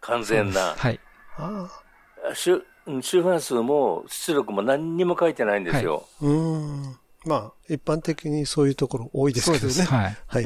[0.01, 0.75] 完全な。
[0.77, 1.01] はい。
[2.35, 6.09] 周うん周波数も出力も何にも書いてないんですよ。
[6.21, 6.97] うん。
[7.27, 9.73] まあ、一般的にそういうところ多いですけどね。
[9.73, 10.17] そうですはい。
[10.27, 10.45] はい。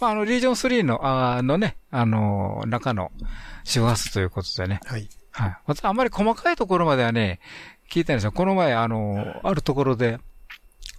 [0.00, 3.10] まあ、あの、リージョン3の、あのね、あの、中の
[3.64, 4.80] 周波数ということでね。
[4.84, 5.08] はい。
[5.32, 5.56] はい。
[5.66, 7.40] 私、あんまり細かいところまではね、
[7.90, 8.32] 聞いてないんですよ。
[8.32, 10.18] この前、あの、あるところで、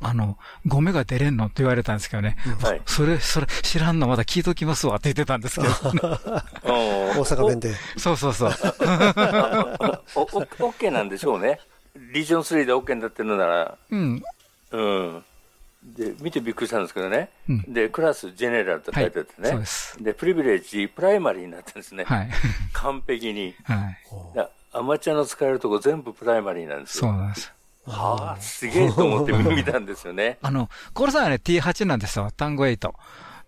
[0.01, 2.37] あの、ゴメが出れんのって言われたんですけどね。
[2.61, 5.73] はいそれ、それ、知らんのまだ聞いときますわって言ってたんですけど、
[6.63, 7.73] 大阪弁で。
[7.97, 8.51] そうそうそう。
[10.15, 10.25] おお
[10.71, 11.59] OK なんでしょうね。
[11.95, 13.77] リージョン3で OK になってるなら。
[13.89, 14.23] うん。
[14.71, 15.23] うん。
[15.83, 17.29] で、見てびっくりしたんですけどね。
[17.49, 19.47] うんで、クラスジェネラルと書いてあってね。
[19.47, 22.03] はいそうですで、プリビレッジ、プライマリーになってるんですね。
[22.03, 22.29] はい。
[22.73, 23.55] 完璧に。
[23.63, 23.97] はい。
[24.35, 27.09] だアマチュアの使えるとこ全部プライマリーなんですよ。
[27.09, 27.53] そうなんです。
[27.87, 30.37] はあ、すげえと思って見たんですよね。
[30.43, 32.29] あの、コールさんはね、T8 なんですよ。
[32.35, 32.91] 単語8。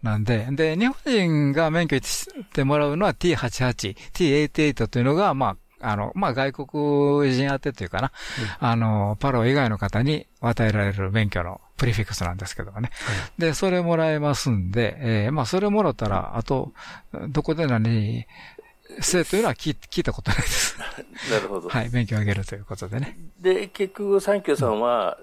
[0.02, 8.12] なんで、で、日本人が免許してもらうのは T88、T88 というのが、まあ、あの、まあ、外国人宛てというかな、
[8.60, 12.92] あの、パロ以外の方に与えられる免許のプリフィックスなんですけどもね。
[13.38, 16.74] で、それもらえますんで、えーまあ、それもらったら、あと、
[17.30, 18.26] どこで何、
[19.02, 20.78] せというのは聞い聞いたことないです。
[21.32, 21.70] なるほど。
[21.70, 23.18] はい、免許をあげるということでね。
[23.40, 25.18] で、結局、サンキューさんは、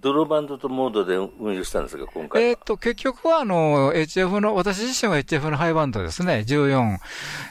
[0.00, 2.42] ドロバンドとモードで運用したんですか、今回。
[2.42, 6.44] えっ、と、結局は、あの、HF の、私自身は HF のハイバンドですね。
[6.46, 6.98] 14、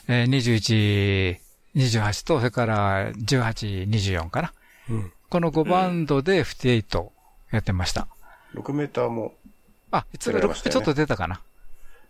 [0.08, 1.38] えー、21、
[1.76, 4.54] 28と、それから18、24かな。
[4.90, 7.10] うんこの5バンドで58
[7.52, 8.08] やってました。
[8.54, 9.34] 6メーターも。
[9.92, 11.42] あ、いつやられましたよねちょっと出たかな。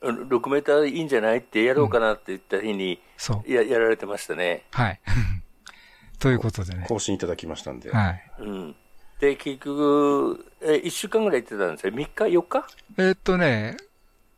[0.01, 3.51] 6メーターいいんじゃないってやろうかなって言った日に、そう。
[3.51, 4.65] ややられてましたね。
[4.71, 4.99] はい。
[6.19, 6.85] ということでね。
[6.87, 7.91] 更新いただきましたんで。
[7.91, 8.23] はい。
[8.39, 8.75] うん。
[9.19, 11.93] で、結局、え、1週間ぐらい行ってたんですよ。
[11.93, 12.67] 3日 ?4 日？
[12.97, 13.77] えっとね、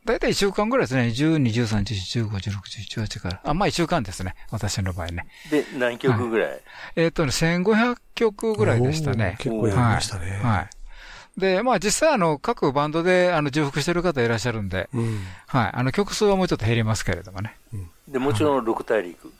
[0.05, 1.03] だいたい1週間ぐらいですね。
[1.07, 1.83] 12、13、
[2.25, 3.41] 15、16、17、18から。
[3.43, 4.35] あ、まあ1週間ですね。
[4.51, 5.27] 私の場合ね。
[5.51, 6.61] で、何曲ぐらい、
[6.95, 9.35] えっ、とね、1500曲ぐらいでしたね。
[9.39, 10.41] 結構やりましたねはい。
[10.41, 10.76] はい
[11.37, 15.19] で、まあ実際あの、各バンドであの、重複してる方いらっしゃるんで、うん。
[15.45, 15.71] はい。
[15.73, 17.55] あの、曲数はもうちょっと減りますけれどもね。
[18.07, 19.31] で、もちろん6大陸。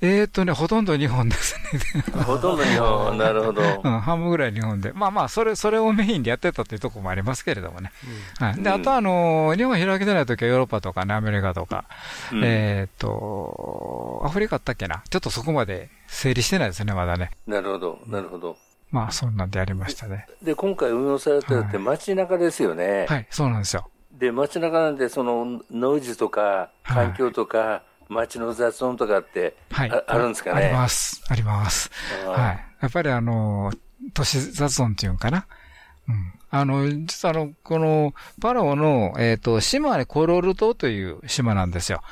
[0.00, 2.02] えっ、とね、ほとんど日本ですね。
[2.26, 3.62] ほとんど日本、なるほど。
[3.84, 4.92] うん、半分ぐらい日本で。
[4.92, 7.92] まあまあ、それ、それをメインでやってたっていうところもありますけれどもね。
[8.40, 8.60] はい。
[8.60, 11.84] で、あとあの、日本開けてない時はヨーロッパとかね、アメリカとか、
[12.32, 17.30] うんえっ、と、アフリカあったっけなちょっとそこまで整理してないですね、まだね。
[17.46, 18.56] なるほど、なるほど。
[18.92, 20.26] まあ、そんなんでやりましたね。
[20.42, 23.06] で、今回運用されてるって街中ですよね。
[23.08, 23.90] はい、そうなんですよ。
[24.12, 29.90] で、街中なんで、その、ノイズとか、環境とか、街の雑音とかって、はい。
[29.90, 30.66] ああるんですかね？
[30.66, 31.24] あります。
[31.28, 31.90] あります。
[32.26, 32.66] はい。
[32.82, 33.72] やっぱりあの、
[34.12, 35.46] 都市雑音っていうんかな？
[36.08, 36.34] うん。
[36.54, 42.02] あの、実はあの、この、パラオの、えっ、と、島はね、コロル島という島なんですよ。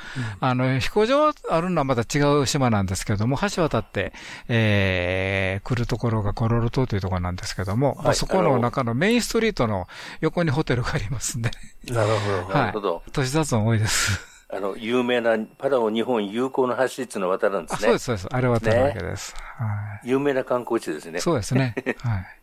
[0.41, 4.15] あの、飛行場あるのはまた違う島なんですけども、橋渡って、
[4.49, 9.87] えー、来るところがコロル島というところなんですけども、はいまあそこの中のメインストリートの
[10.23, 11.51] 横にホテルがありますんで、
[11.89, 12.95] なるほど、なるほど。
[12.95, 13.11] はい。
[13.13, 14.21] 都市雑音多いです。
[14.49, 17.89] あの、有名なパラオ日本友好の橋っていうのを渡るんであ、すね。
[17.89, 18.29] そうです、そうです。
[18.31, 19.35] あれ渡るわけです。
[19.37, 21.19] は有名な観光地ですね。
[21.19, 21.21] い。
[21.21, 21.75] そうですね。
[22.01, 22.41] はい。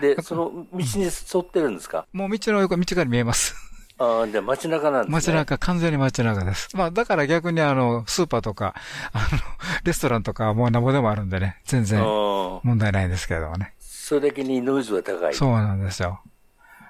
[0.00, 1.10] で、その道に沿
[1.40, 2.06] ってるんですか？
[2.12, 3.54] もう道の横、道から見えます。
[4.00, 5.12] ああ、じゃあ街中なんですね。
[5.12, 6.68] 街中、完全に街中です。
[6.76, 8.74] まあ、だから逆にあの、スーパーとか、
[9.12, 9.38] あの、
[9.82, 13.74] レストランとかはもうなんぼでもあるんでね、全然問題ないんですけれどもね。
[13.80, 15.34] それだけにノイズは高い。
[15.34, 16.20] そうなんですよ。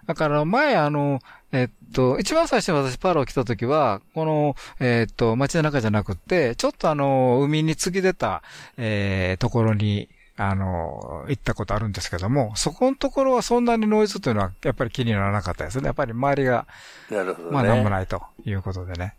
[0.07, 1.21] だから前あの、
[1.51, 8.43] えっと、一番最初に私パラオ来た時は、この、えっと、街の中じゃなくて、ちょっとあの、海に突き出た、
[8.77, 15.87] えー、ところに、あの、行ったことあるんですけども、そこのところはそんなにノイズというのはやっぱり気にならなかったですね。
[15.87, 16.67] やっぱり周りが、
[17.11, 17.55] なるほどね。
[17.55, 19.17] まあなんもないということでね。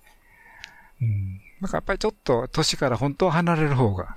[1.01, 1.41] うん。
[1.60, 4.15] なんかやっぱりちょっと都市から本当は離れる方が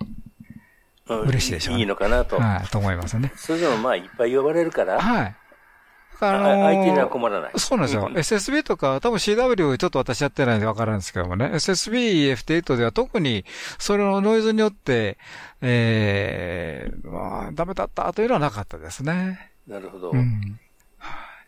[1.08, 1.80] うん嬉しいでしょうね。
[1.80, 2.38] いいのかなと。
[2.38, 3.32] はい、と思いますね。
[3.36, 5.36] それでもまあいっぱい呼ばれるから、はい。
[6.28, 7.52] ああのー相手には困らない。
[7.56, 8.06] そうなんですよ。
[8.06, 11.50] うん SSB とか、多分 CW ちょっと私やってないんでわからんですけどもね。
[11.54, 13.44] SSB、FT8 では特に
[13.78, 15.18] それのノイズによって、
[15.60, 19.52] えー、まあ、ダメだったというのはなかったですね。
[19.66, 20.10] なるほど。
[20.10, 20.58] うん。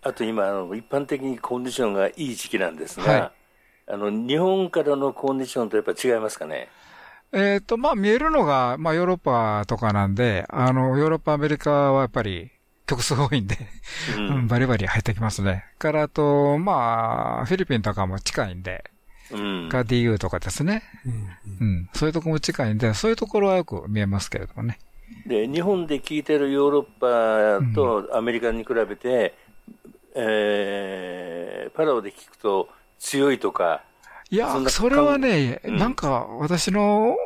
[0.03, 3.33] あと今あの、一般的にコンディションがいい時期なんですが、はい
[3.87, 6.69] あの日本からのコンディションとやっぱ違いますかね？
[7.33, 12.53] えっ、と、まあ、見えるのが、まあ、ヨーロッパとかなんで、あの、ヨーロッパ、アメリカはやっぱり、
[12.87, 13.57] 曲数多いんで、
[14.07, 15.65] ううんん、バリバリ入ってきますね。
[15.79, 18.85] から、あと、まあ、フィリピンとかも近いんで、
[19.31, 19.69] うん。
[19.69, 20.83] が DU とかですね。
[21.61, 21.89] うん。
[21.95, 24.79] そういうとこも近いんで、そういうところはよく見えますけれどもね。
[25.27, 29.35] で、日本で聞いてるヨーロッパとアメリカに比べて、
[30.15, 32.69] えーパラオで聞くと
[32.99, 33.83] 強いとか、
[34.31, 37.17] いやそそれはね、うんなんか、私の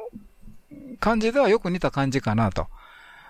[1.00, 2.66] 感じではよく似た感じかなと。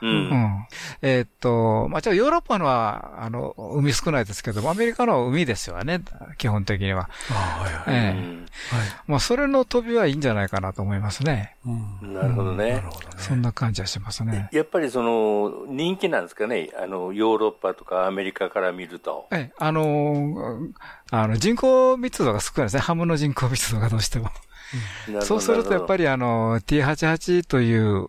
[0.03, 0.11] うん。
[0.11, 0.67] うん。
[1.03, 6.01] えーっと、まあ、ちょっとヨーロッパのは、あの、海少ないですけども、アメリカのは海ですよね、
[6.37, 7.09] 基本的には。
[7.31, 8.15] ああ、はいはい。
[8.15, 8.39] ええ
[9.07, 11.57] まあ、それの飛びはいいんじゃないかなと思いますね。
[11.67, 12.15] うん。
[12.15, 12.73] なるほどね。
[12.73, 13.15] なるほどね。
[13.17, 14.49] そんな感じはしますね。
[14.53, 19.29] やっぱりその人気なんですかね、あのヨーロッパとかアメリカから見ると。
[19.33, 20.73] ええ、あのー
[21.11, 22.81] あの、人口密度が少ないですね。
[22.81, 24.25] ハムの人口密度がどうしても。
[24.25, 24.35] なる
[25.07, 26.03] ほどそうするとやっぱり。
[26.05, 28.09] りあの、T88 という、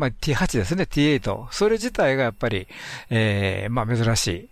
[0.00, 1.48] まあ T8 ですね、T8。
[1.50, 2.66] それ自体がやっぱり、
[3.10, 4.48] ええまあ珍しい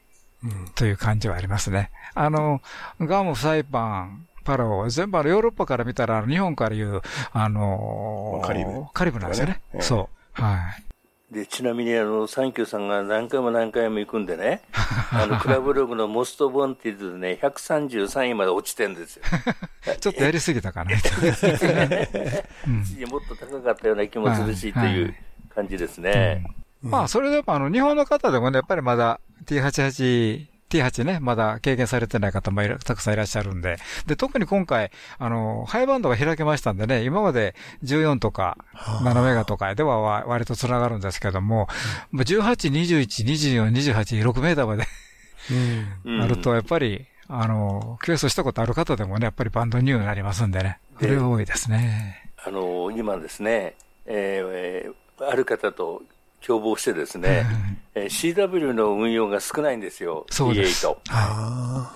[0.75, 1.91] という感じはありますね。
[2.15, 2.61] あの、
[3.01, 9.61] ガム、サイパン、パラオ、全部あのヨーロッパから見たら、日本から言う、あのーカリブカリブなんですよね。
[9.75, 10.09] ええそ
[10.39, 10.43] う。
[10.43, 10.89] はい。
[11.35, 14.63] で、ちなみにあの、サンキューさんが何回も何回も行くんでね、
[15.13, 19.23] あの、クラブログのモストボンティズでね、133位まで落ちてんですよ。
[20.01, 20.93] ちょっとやりすぎたかな。
[20.97, 21.01] もっ
[23.29, 25.15] と高かったような気もするし、という
[25.59, 26.45] 感じですね。
[26.83, 33.79] まあ、それでもあの、日本の方でもね、やっぱりまだ T88、T8 ね、まだ経験されてない方もたくさんいらっしゃるんで。
[34.07, 41.67] で、特に今回、あの、ハイバンドが開けましたんでね、今まで14とか7メガとかではわ割と繋がるんですけども、
[42.13, 44.85] まあ18、21、24、28、6メーターまで
[46.07, 50.79] うんなると、やっぱり、あの、クエストしたことある方でもね、やっぱりバンドニューになりますんでね。
[51.01, 52.31] それが多いですね。
[52.45, 53.75] あの、今ですね、
[54.07, 56.03] えーある方と
[56.47, 57.47] 共謀してですね、
[57.95, 60.87] えー CW の運用が少ないんですよ、そうです。
[60.87, 60.97] T8。
[61.11, 61.95] あ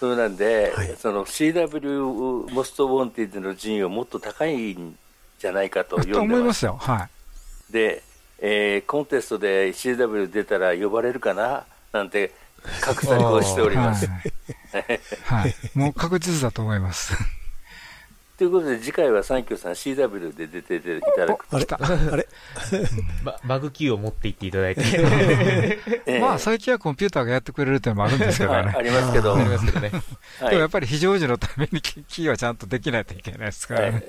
[0.00, 4.96] そうなんで、その CW モストボンティズの順位はもっと高いん
[5.38, 6.34] じゃないかとと読んでま。
[6.34, 6.76] 思いますすよ。
[6.78, 7.08] は
[7.70, 7.72] い。
[7.72, 8.02] で、
[8.40, 12.32] えーコンテストで CW 出たら呼ばれるかななんて、
[12.82, 14.06] 格差をしております。
[15.24, 15.54] はい。
[15.74, 17.14] もう確実だと思います。
[18.36, 20.80] ということで、次回はサンキューさん CW で出てい
[21.16, 21.46] ただく。
[21.50, 21.66] あれ
[22.12, 22.28] あれ
[23.24, 24.82] ババグキーを持って行っていただいて。
[24.84, 25.78] え
[26.18, 28.72] えまあ、最近はコンピューターがやってくれるっていうのもあるんですけどね。
[28.74, 29.90] あありますけど ありますけどね。
[29.90, 34.02] はいでもやっぱり非常時のためにキキーはちゃんとできないといけないですからね。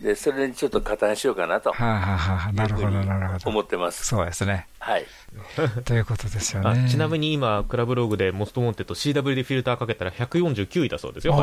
[0.00, 2.54] で、それにちょっと加担しようかなとはいはいはい。
[2.54, 3.50] なるほど、なるほど。
[3.50, 4.06] 思ってます。
[4.06, 4.66] そうですね。
[4.78, 5.06] はい。
[5.84, 6.88] ということですよあね。
[6.88, 11.34] ちなみに今、クラブログでモストモンテと CW でフィルターかけたら149位だそうですよ、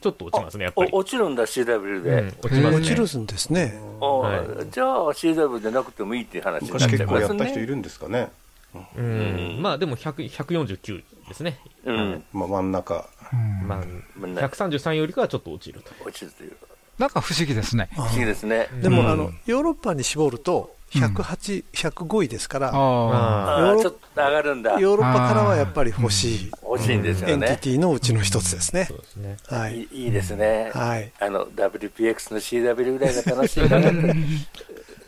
[0.00, 0.90] ちょっと落ちますね、やっぱり。
[0.92, 2.10] お落ちるんだ、CW で。
[2.10, 3.78] うん落ちますね落ちるんですね。
[4.00, 7.66] おはいじゃあ CW でなくてもいいっていう話になっ昔ちゃいます結構やった人いね。
[7.66, 8.28] るんですかね。
[8.96, 11.58] うん、まあでも100 149ですね。
[11.84, 12.24] うん。
[12.32, 13.08] まあ真ん中。
[13.32, 13.78] うんまあ、
[14.16, 15.90] まあ133よりかはちょっと落ちると。
[16.04, 16.52] 落ちるという。
[16.98, 17.88] なんか不思議ですね。
[17.94, 18.68] 不思議ですね。
[18.82, 24.78] でも、うんあの、ヨーロッパに絞ると、108、105位ですから、あああ、ちょっと上がるんだ。
[24.80, 27.58] ヨーロッパからはやっぱり欲しい欲しいんですエンティよね。
[27.60, 28.94] ティのうちの一つですねそ。
[28.94, 29.36] うですね。
[29.48, 30.10] はいい。
[30.10, 30.70] ですね。
[30.74, 31.12] はい。
[31.20, 33.92] あの、WPX の CW ぐらいが楽しいかな。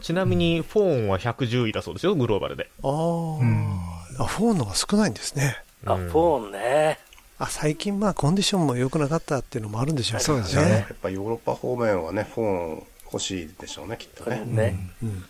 [0.03, 2.69] ちなみに、フォーンは110位だそうですよ、グローバルで。
[2.83, 5.57] あーあ、フォーンのが少ないんですね。
[5.87, 6.99] あ、フォーンね。
[7.39, 10.25] あ、最近まあコンディションも良くなかったっていうのもあるんでしょうね。
[10.25, 12.45] そうですよねやっぱヨーロッパ方面はね、フォー
[12.75, 14.43] ン欲しいでしょうね、きっとね。
[14.45, 14.91] ね。
[15.03, 15.25] うん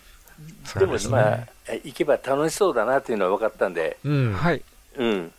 [0.79, 4.33] でも、まあ、え行けば楽しそうだなっていうのは分かったんで、うん。
[4.33, 4.61] はい。
[4.97, 5.31] うん。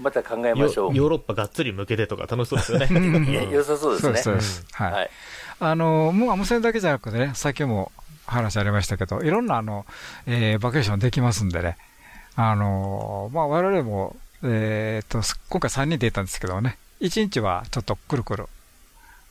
[0.00, 0.96] また考えましょう。
[0.96, 3.24] ヨーロッパがっつり向けてとか楽しそうですよね。
[3.30, 4.18] いや良さそうですね。
[4.18, 4.64] そうです。
[4.72, 4.92] はい。
[4.92, 5.10] はい。
[5.60, 7.90] あの、もう無線だけじゃなくてね、さっきも
[8.26, 9.86] 話ありましたけど、いろんなあの、
[10.26, 11.76] えーバケーションできますんでね。
[12.36, 18.46] あの、まあ、我々も、えーっと、今回3人で行ったんですけどね、1日はちょっとくるくる、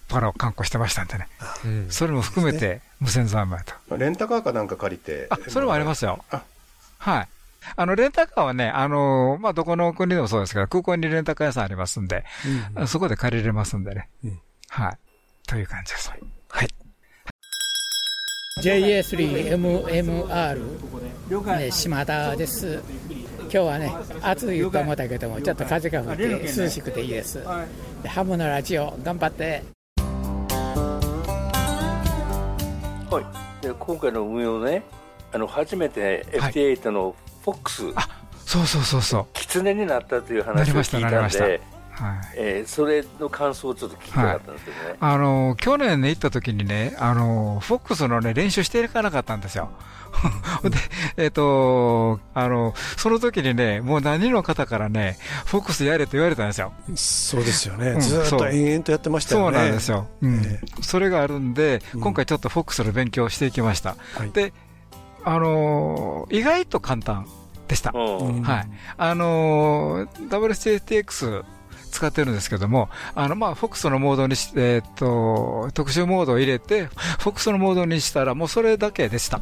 [0.07, 1.27] パラを観光してましたんでね。
[1.65, 3.73] うんそれも含めて無線三昧と。
[3.89, 5.27] まあレンタカーかなんか借りて。
[5.29, 6.43] あ、それもありますよあ。
[6.97, 7.27] はい。
[7.75, 12.23] あの、レンタカーはね、あの、まあ、どこの国でもそうですけど、空港にレンタカー屋さんありますんで、
[12.87, 14.09] そこで借りれますんでね。
[14.23, 14.39] うん
[14.69, 14.97] はい。
[15.47, 16.11] という感じです。
[16.49, 16.67] はい。
[18.63, 22.81] JA3MMR、ね、島田です。
[23.41, 27.41] 今日はね、暑いと思ったけども、ちょっと風が吹いて涼しくていいです。
[28.03, 29.76] でハムのラジオ、頑張って。
[33.09, 33.25] はい。
[33.61, 34.83] で、今回の運用ね、
[35.33, 37.15] あの、初めて FT8 の
[37.45, 37.93] FOX、
[38.45, 39.25] そうそうそうそう。
[39.33, 41.39] 狐になったという話を聞いなりました。
[41.39, 41.61] たんで、
[41.97, 42.19] はい。
[42.35, 44.95] えーそれの感想をちょっと聞きたかったんですけどね。
[44.99, 49.69] あの、去年ね、行った時にね、あの、フォックスのね、練習していかなかったんですよ。
[50.63, 50.77] で、
[51.17, 56.73] えっ、と、あの、その時にね、もう何人の方からね、フォックスやれと言われたんですよ。
[56.95, 57.89] そうですよね。
[57.89, 59.57] うんずーっと延々とやってましたよね。
[59.57, 60.07] そうなんですよ。
[60.21, 63.95] うんえそれがあるんで、今回ちょっとフォックスの勉強をしていきました。
[64.15, 64.53] はいで、
[65.23, 67.27] あのー意外と簡単
[67.67, 67.91] でした。
[67.93, 68.67] うんはい。
[68.97, 71.43] あのー WCTX
[71.97, 79.41] 使ってるんですけども、あの、まあ、フォックスのモードにし、えーっと、特殊モードを入れて、フォックスのモードにしたら、もうそれだけでした。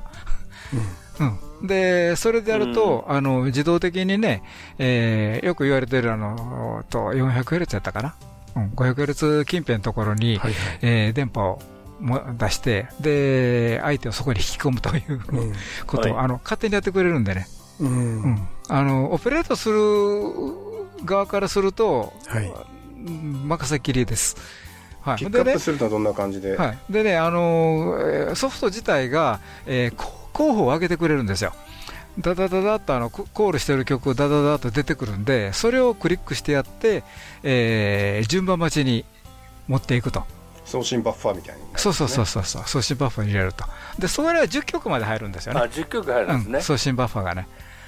[1.20, 1.68] うん。
[1.68, 4.44] で、それでやると、あの、自動的にね、
[4.78, 8.16] えーよく言われてる、あの、と、400Hz やったかな？
[8.56, 11.62] うん、500Hz 近辺のところに、はいはいえー電波を
[12.00, 15.54] も出して、で、相手をそこに引き込むといううん
[15.88, 17.48] ことを、はいあの、勝手にやってくれるんでね。
[17.80, 18.48] うんうん。
[18.68, 19.76] あの、オペレートする
[21.04, 22.46] 側からすると、はい。
[23.08, 24.38] うん任せっきりです。
[25.02, 25.18] はい。
[25.18, 26.56] ピックアッでねプするとどんな感じで？
[26.58, 26.78] はい。
[26.90, 31.54] でね、あのーえーソフト自体が、えーこ候補を上げてくれるんですよ。
[32.20, 37.04] ダダダダッとあのココールしてる曲ダダダッと出てくるんで、それをクリックしてやって、
[37.44, 39.06] えー順番待ちに
[39.68, 40.24] 持っていくと。
[40.66, 43.66] 送信バッファーみたいに、そうそうそうそうそう、送信バッファーに入れると。
[44.00, 45.60] で、それは10曲まで入るんですよね。
[45.62, 47.48] あ10曲入るんですねう送信バッファーがね。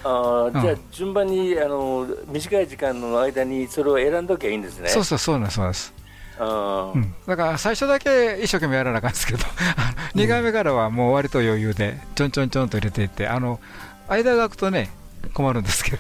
[0.09, 4.87] あーじゃあうん順番にあの短い時間の間にそれを選んどきゃいいんですね。
[4.89, 5.93] そうそうそうなんです、そうなんです。
[6.39, 6.93] あー。
[6.93, 9.39] うん、だから最初だけ一生懸命やらなあかんですけど、
[10.15, 13.59] 2回目からはもう割と余裕で、ちょんちょんちょんと入れていって、あの
[14.07, 14.89] 間が空くとね、
[15.33, 15.97] 困るんですけど、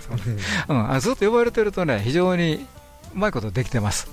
[0.69, 2.65] うん、 あずっと呼ばれてるとね、非常に
[3.13, 4.07] うまいことできてます。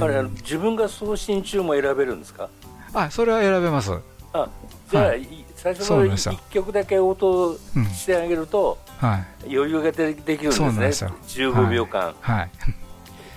[0.00, 2.48] あれあの自分が送信中も選べるんですか？
[2.92, 3.92] あそれは選べます。
[4.32, 4.48] あ
[4.90, 5.22] じゃあ、はい。
[5.22, 6.32] い最初のそうなんですよ。
[6.32, 7.54] 1曲だけ応答
[7.92, 11.10] してあげると、はい、余裕がでできるんですそうなんね、ですよ。
[11.28, 12.50] 15秒間、はい、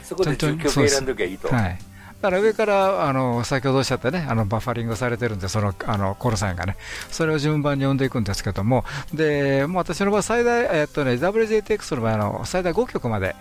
[0.03, 1.49] そこで10曲選んどきゃいいと。
[1.49, 1.77] はい。
[2.21, 6.77] だから上からあの先ほどおっしゃったね、あのバッファリングされてるんで、そのあのコロサインがね、
[7.09, 13.35] それを順番に読んでいくんですけども、でもう私の場合、最大、えっとね、WJTX の場合あの、最大5曲まで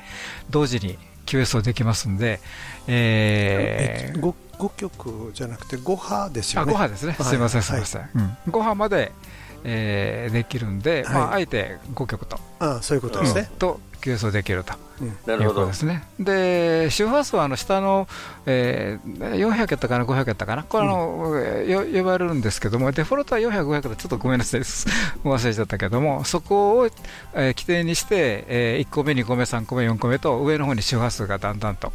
[0.51, 2.41] 同時に QS をできますんで、
[2.89, 6.73] えー 5, 5曲じゃなくて5波ですよあね。
[6.73, 7.27] 5波ですね、はい。
[7.27, 8.19] すみません、すみまはいせん、う
[8.51, 9.13] ん、5波まで、
[9.65, 13.49] えーできるんで、まあ、あえて5曲と、あそういうことですね。
[13.51, 13.59] うん。
[13.59, 14.75] と、QS をできると。
[15.27, 16.05] なるほどいうことですね。
[16.19, 18.09] で、周波数はあの下の、
[18.47, 24.87] えー、400やったかな、500やったかな、これあの、よ呼ばれるんですけども、デフォルトは400、500でちょっとごめんなさいです、
[25.25, 26.93] 忘れちゃったけども、そこを、えー
[27.53, 31.93] 規定にして、え1個目、2個目、3個目、4個目と、上の方に周波数がだんだんと、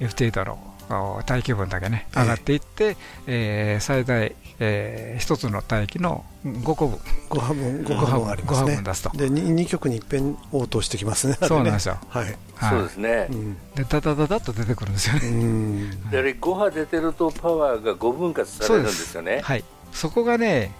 [0.00, 0.58] FT の。
[0.74, 0.77] あ
[1.26, 6.98] 大気分だけね、上がっていって、えー最大、え1つの帯域の5個分、
[7.30, 9.10] 5波分、5五波分あります5波ね分出すと。。
[9.16, 11.36] で、2, 曲に一遍応答してきますね。
[11.42, 12.24] そうなんですよはい。
[12.24, 12.36] はい
[12.70, 13.28] そうですね。
[13.74, 15.90] で、ダダダダッと出てくるんですよね。
[16.10, 19.40] であれ5波出てるとパワーが5分割されるんですよね。
[19.42, 19.64] はい。
[19.92, 20.72] そこがね、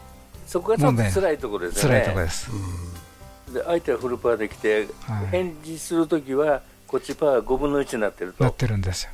[0.46, 2.00] そこがちょっと辛いところですよね。
[2.00, 2.50] 辛いところです。
[3.52, 4.88] で相手はフルパワーできて、
[5.30, 8.44] 返事するときは、こっちパワー5分の1になってると。
[8.44, 9.10] なってるんですよ。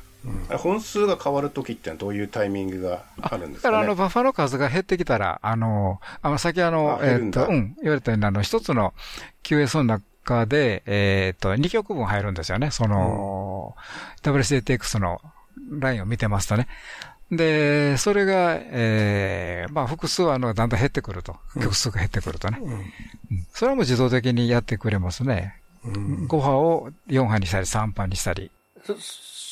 [0.57, 3.71] 本数が変わるときってのはどういうタイミングがあるんですかね？
[3.71, 8.93] だからあの、バッファの数が減ってきたら、あの、あの、先あの、えっと、うん、言われたように、あの、一つの
[9.43, 12.71] QS の中で、えっと、2曲分入るんですよね。
[12.71, 13.75] その、
[14.23, 15.21] WCTX の
[15.69, 16.67] ラインを見てますとね。
[17.31, 21.35] で、それが、えー、まあ、複数あの、だんだん減ってくると。
[21.55, 22.59] 曲数が減ってくるとね。
[22.61, 22.85] うん
[23.53, 25.55] それはもう自動的にやってくれますね。
[25.83, 28.51] 5波を4波にしたり、3波にしたり。
[28.85, 28.95] そ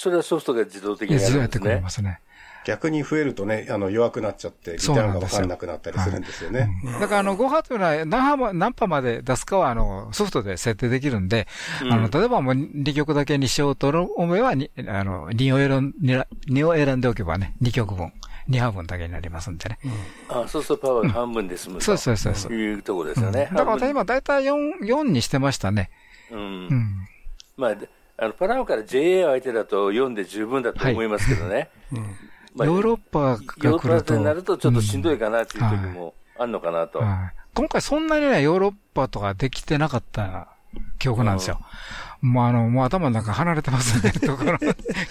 [0.04, 2.10] それはソフトが自動的にや自動やってくれるんですね。
[2.10, 2.20] ますね。
[2.66, 6.70] 逆に増えるとね、あの弱くなっちゃって、ギターが分かんなくなったりするんですよね。
[7.00, 11.48] だからあの5波というのは何波も何波まで出すかはあのソフトで設定できるんで、
[11.82, 15.94] うんあの例えばもう2曲だけにしようと思えばにあの2を選ん
[16.48, 18.14] 2, を選んでおけばね、2曲分、
[18.50, 19.80] 2波分だけになりますんでね。
[20.30, 23.48] あそうするとパワーが半分で済むうですそうですそうですいうところですよね。
[23.52, 25.90] うんだから私今大体 4, 4にしてましたね。
[26.32, 26.42] うんう
[26.74, 27.08] ん
[27.58, 27.88] まあ、で
[28.18, 31.70] あのパラオから JA 相手だと4で十分だと思いますけどね。
[32.56, 33.88] まあヨーロッパヨーが来ると。
[33.88, 37.00] ロッパになるとちょっとしんどいかなっていう時もあるのかなと。
[37.00, 40.48] はい今回そんなにね、ヨーロッパとかできてなかった
[40.98, 41.60] 記憶なんですよ。
[42.20, 44.58] もうあの、もう頭の中離れてますね、 ところ、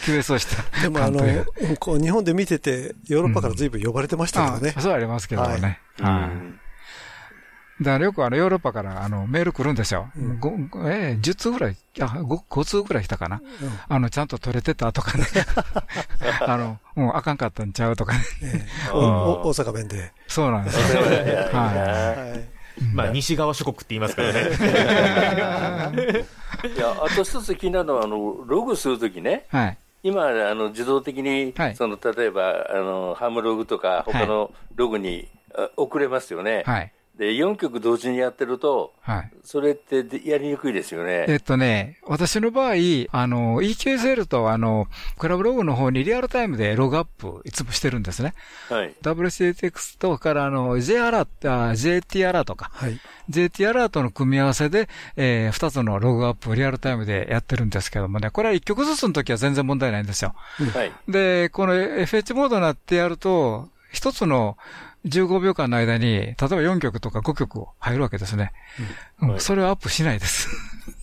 [0.05, 0.81] QS をした。
[0.81, 1.21] でもあの
[1.79, 4.75] こう日本で見てて、ヨーロッパから随分呼ばれてましたけどね。
[4.77, 5.81] あそうありますけどもね。
[6.01, 6.62] はい。
[7.81, 10.09] だからよくあのヨーロッパからあのメール来るんですよ。
[10.41, 13.41] ごごえー10通ぐらい、あ 5, 5通ぐらい来たかな。
[13.89, 15.25] あの、ちゃんと取れてたとかね。
[16.47, 18.21] あの、もうあかんかったんちゃうとかね。
[18.93, 19.01] おお
[19.49, 20.13] 大阪弁で。
[20.29, 21.03] そうなんですよ。
[21.03, 22.63] はい
[22.95, 24.41] まあ、西側諸国って言いますからね。
[26.75, 29.45] いや、あと一つ気になるのは、あの、ログするときね。
[29.51, 29.79] はい。
[30.03, 36.63] 今、あの、自動的に、その、例えば、あの、ハムログとか、他のログに、あ送れますよね。
[36.65, 36.93] はい。
[37.23, 39.31] で、4曲同時にやってると、はい。
[39.45, 41.27] それってでやりにくいですよね。
[41.29, 42.73] えっとね、私の場合、
[43.13, 48.35] あの、EQSL とあの、クラブログの方にリアルタイムでログアップいつもしてるんですね。
[48.69, 48.93] はい。
[49.03, 52.73] WCTX とからあの、J アラー JT アラートか。
[52.75, 52.99] はい。
[53.29, 60.35] JT アラートの組み合わせで、えー、2つのログアップをリアルタイムでやってるんですけどもね、これは1曲ずつの時は全然問題ないんですよ。
[60.75, 60.93] はい。
[61.07, 64.57] で、この FH モードになってやると、一つの
[65.07, 68.53] 15秒間の間に、例えば4曲とか5曲入るわけですね。
[69.21, 70.49] うんそれはアップしないです。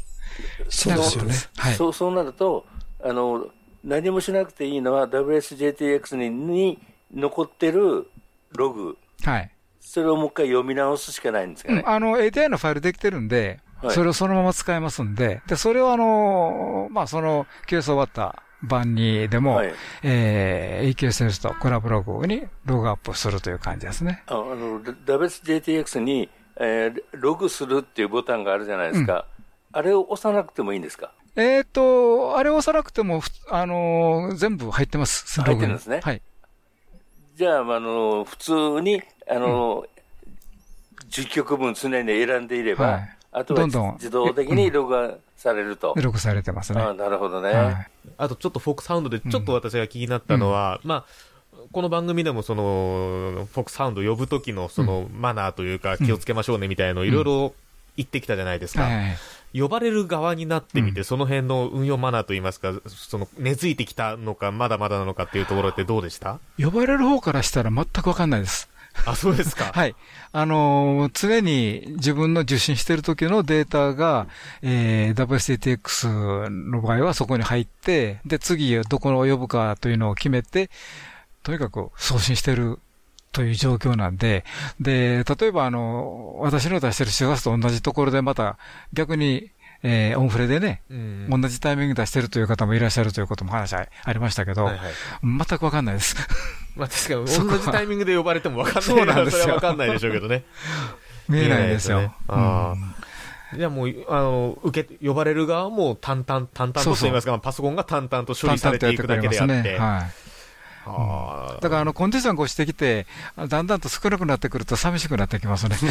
[0.70, 1.34] そうですよね。
[1.58, 1.76] はい。
[1.76, 2.66] そう、そうなると、
[3.04, 3.48] あの、
[3.84, 6.80] 何もしなくていいのは WSJTX にに
[7.14, 8.08] 残ってる
[8.56, 9.52] ログ、はい。
[9.80, 11.84] それをもう一回読み直すしかないんですかね。
[11.86, 19.74] うんあの、ATI のファイルできてるんで、はいそれをそのまま使えますんで、で、それをあの、まあ、その、QS 終わった版にでも、はい。
[20.04, 24.24] えー、EQSL とコラボログにログアップするという感じですね。
[24.28, 29.26] ああの、WSJTX にえーログするっていうボタンがあるじゃないですか。
[29.72, 31.14] あれを押さなくてもいいんですか？
[31.36, 35.42] えっ、と、あれを押さなくても、ふあのー全部入ってます。
[35.42, 36.02] 入ってるんですね。
[36.04, 36.22] はい。
[37.36, 38.52] じゃあ、あの、普通
[38.82, 39.86] に、あの、
[41.10, 43.16] 10曲分常に選んでいれば、はい。
[43.32, 45.96] あとは自動的に録画されると。
[45.96, 46.82] ログされてますね。
[46.82, 47.52] あなるほどね。
[47.52, 47.88] はい
[48.18, 57.54] あとちょっとフォックサウンドでちょっと私が気になったのは、まあ、この番組でもその、フォックサウンド呼ぶ時のそのマナーというか気をつけましょうねみたいのをいろいろ
[57.96, 58.84] 言ってきたじゃないですか。
[58.84, 59.18] はいはい
[59.52, 66.38] 呼ばれる側になってみて、その辺の運用マナーといいますか、その根付いてきたのか、まだまだなのかっていうところってどうでした？
[66.60, 68.70] 呼ばれる方からしたら全くわかんないです。
[69.06, 69.72] あ、そうですか。
[69.76, 69.96] はい。
[70.32, 74.28] あのー常に自分の受信してる時のデータが、
[74.62, 80.70] えー、WSTX の場合はそこに入って、で、次どこを呼ぶかというのを決めて、
[81.44, 82.80] とにかく送信してる
[83.32, 84.46] という状況なんで、
[84.80, 88.58] で、例えばあの、私の出してる周波数と同じところでまた
[88.94, 89.52] 逆に、
[89.84, 94.94] えーオンフレでね、うん同じタイミングで出してるという方もいらっしゃるということも話あありましたけど、はいはい。
[95.24, 96.16] 全くわかんないです。
[96.76, 99.42] まあ確かに 同じタイミングで呼ばれても分かんないそうなんですよ。
[99.42, 100.44] それは分かんないでしょうけどね。
[101.30, 102.12] 見えないんですよ
[103.56, 106.98] じゃあもう、あの、受け、呼ばれる側も淡々、淡々とそうそう。
[106.98, 109.48] と言いますか、パソコンが淡々と処理されていくだけであって。
[109.48, 110.04] 淡々とやってくれますね。
[110.04, 110.29] はい。
[111.62, 113.06] だからあのコンディションが落ちてきて、
[113.48, 115.76] だんだんと少なくなってくると寂しくなってきますね。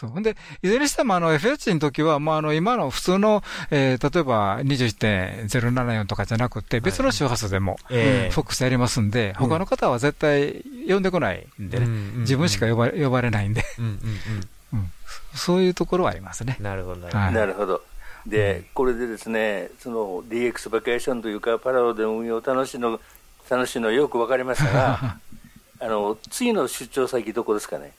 [0.00, 0.22] そう。
[0.22, 8.30] で、いずれにしてもあの FH の時は、まああの今の普通の、えー例えば21.074とかじゃなくて、別の周波数でも、ええ。
[8.30, 11.86] フォックスやりますんで、他の方は絶対呼んでこないんでね、
[12.20, 14.90] 自分しか呼ば呼ばれないんで、うんうんうん。
[15.34, 16.56] そういうところはありますね。
[16.60, 17.34] なるほど、はい。
[17.34, 17.82] なるほど。
[18.26, 23.00] で、これでですね、その DX バケーションというか、パラオでの運用楽しいの、
[23.48, 25.16] 楽しいのよく分かりましたが、
[25.80, 27.92] あの、次の出張先どこですかね？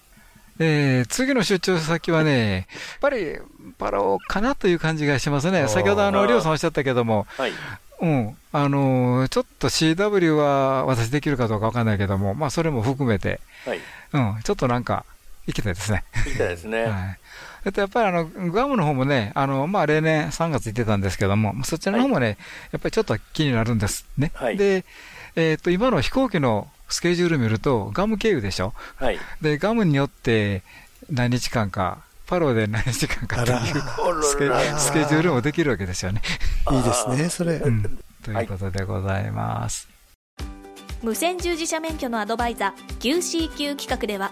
[0.59, 3.37] えー次の出張先はね、やっぱり
[3.79, 5.67] パラオかなという感じがしますね。
[5.67, 7.51] 先ほどあの、りょうさんおっしゃったけども、はい。
[8.01, 13.79] うん、あのーちょっと CW は私できるかどうかわかんないけども、まあそれも含めて、はい。
[14.13, 15.05] うん、ちょっとなんか、
[15.47, 16.03] 行きたいですね。
[16.25, 16.83] 行きたいですね。
[16.85, 17.19] はい。
[17.65, 22.37] えっと、やっぱりあの、グアムの方もね、あの、まあ、例年3月行ってたんですけども、そちらの方もね、
[22.71, 24.31] やっぱりちょっと気になるんですね。
[24.33, 24.83] はいで、
[25.35, 28.73] えっと、今の飛行機のスケジュール見ると、ガム経由でしょ？
[28.97, 29.19] はい。
[29.41, 30.63] で、ガムによって
[31.09, 36.21] 何日間か、パロで何日間かというスケスケジュールもできるわけですよね。
[36.71, 37.55] いいですね、それ。
[37.55, 39.87] うんということでございます。
[41.01, 44.31] 無線従事者免許のアドバイザー QCQ 企画では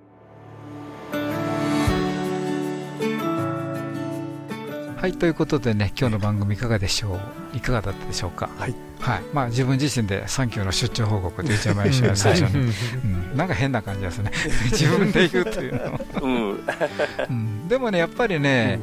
[5.01, 7.19] はい、ということでね、今日の番組いかがでしょ
[7.55, 7.57] う？
[7.57, 8.51] いかがだったでしょうか？
[8.55, 8.75] はい。
[8.99, 9.21] はい。
[9.33, 12.71] まあ自分自身で3級の出張報告で言っちゃいましたよ、最初に。
[13.03, 14.31] うん、なんか変な感じですね。
[14.69, 15.99] 自分で言うというのは。
[16.21, 16.65] うん。
[17.29, 18.79] うんでもね、やっぱりね、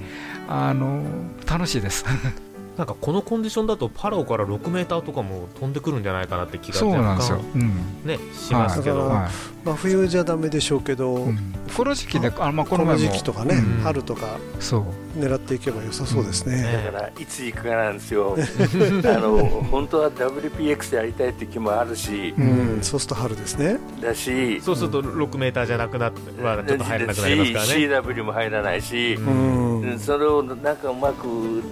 [0.49, 1.05] あの、
[1.49, 2.05] 楽しいです。
[2.79, 7.41] なんかこのコンディションだとパラオから6メーターとかも飛んでくるんじゃないかなって気がそうなんですよ。
[7.55, 7.73] うん。
[8.05, 9.01] ね、しますけど。
[9.01, 14.85] はいはい真冬じゃダメでしょうけど、うんこの時期ね、あまあ、ここのの前も時期とかね、うん春とかそう。
[15.21, 16.63] 狙っていけば良さそうですね。
[16.85, 18.35] だから、いつ行くかなんですよ。
[19.05, 23.79] あの、本当は WPX やりたいって気もあるし、うん、そうすると春ですね。
[24.01, 27.73] だし、そうすると6メーターじゃなくなって、はちょっと入らなくなりますからね。
[27.75, 29.81] CW も入らないし、うん。
[29.83, 31.63] うんそれをなんかうまく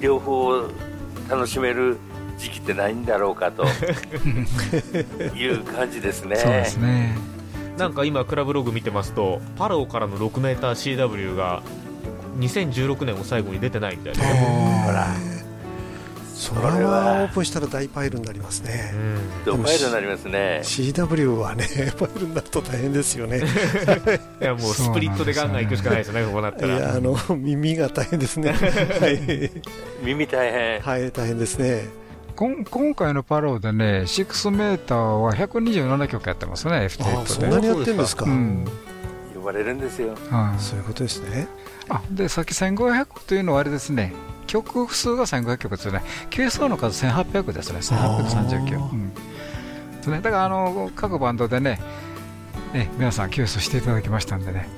[0.00, 0.62] 両方
[1.28, 1.98] 楽しめる
[2.38, 3.64] 時期ってないんだろうかと
[5.36, 6.36] いう感じですね。
[6.36, 7.16] そうですね。
[7.76, 11.62] なんか今、クラブログ見てますと、パラオからの6メーター CW が
[12.38, 14.82] 2016年を最後に出てないみたいですね。
[14.86, 15.06] ほら、
[16.38, 18.92] それはオープンしたら大パイルになりますね。
[19.44, 20.60] ドパイルになりますね。
[20.62, 21.66] CW はね、
[21.98, 23.38] パイルになると大変ですよね。
[24.40, 26.94] いや、もうスプリットでガンガン行くしかないですよね、こうなったいや、ら。
[26.94, 28.52] あの、耳が大変ですね。
[28.54, 29.50] はい。
[30.04, 30.80] 耳大変。
[30.80, 31.88] はい、大変ですね。
[32.36, 37.26] こん今回のパローでね、6メーターは127曲やってますね、あ F8 で。
[37.26, 38.26] そんなにやってるんですか？
[38.26, 38.64] うん。
[39.34, 40.10] 呼ばれるんですよ。
[40.30, 40.62] はい。
[40.62, 41.48] そういうことですね。
[41.88, 44.12] あ、で、さっき1500というのはあれですね、
[44.48, 46.02] 曲数が1500曲ですよね。
[46.30, 48.90] QSO の数1800ですね、1839。
[50.06, 50.22] うん。
[50.22, 51.78] だから、あの、各バンドでね、
[52.74, 54.68] え皆さん QS していただきましたんでね。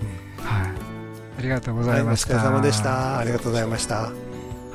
[0.43, 0.71] はい。
[1.39, 2.33] ありがとうござ、はい、いました。
[2.33, 3.19] お疲れ様でした。
[3.19, 4.13] ありがとうございました。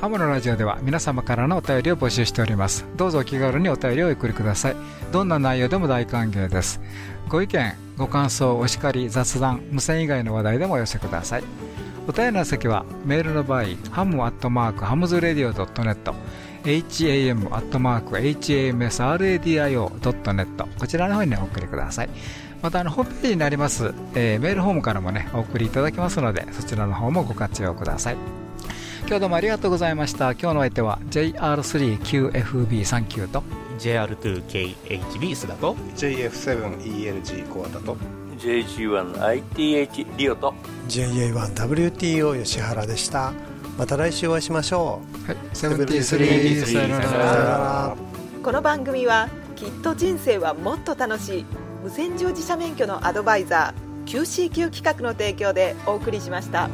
[0.00, 4.76] ハムのラジオでは皆様からのお便りを募集しておりますどうぞお気軽にお便りをお送りください
[5.10, 6.80] どんな内容でも大歓迎です
[7.28, 11.44] ご意見ご感想お叱り雑談無線以外の話題でもお寄せください
[12.08, 16.14] お便りの先はメールの場合ハムアットマークハムズレディオ .net
[16.62, 22.08] ham アットマーク hamsradio.net こちらの方にお送りください。
[22.62, 28.16] またあのホームページになります、えー、メールフォームからもねお送りいただけますのでそちらの方もご活用ください。
[29.06, 30.32] 今日どうもありがとうございました。
[30.32, 33.42] 今日の相手は JR3QFB39 と
[33.78, 37.96] JR2KHB 須田と JF7ELG コアタと
[38.38, 40.54] JG1ITH リオと
[40.88, 43.32] JA1WTO 吉原でした。
[43.78, 45.26] また来週お会いしましょう。
[45.26, 45.36] はい。
[45.52, 47.96] 73さよなら。
[48.42, 51.44] この番組はきっと人生はもっと楽しい。
[51.82, 56.68] 無線乗自社免許のアドバイザー QCQ 企画の提供でお送りしました。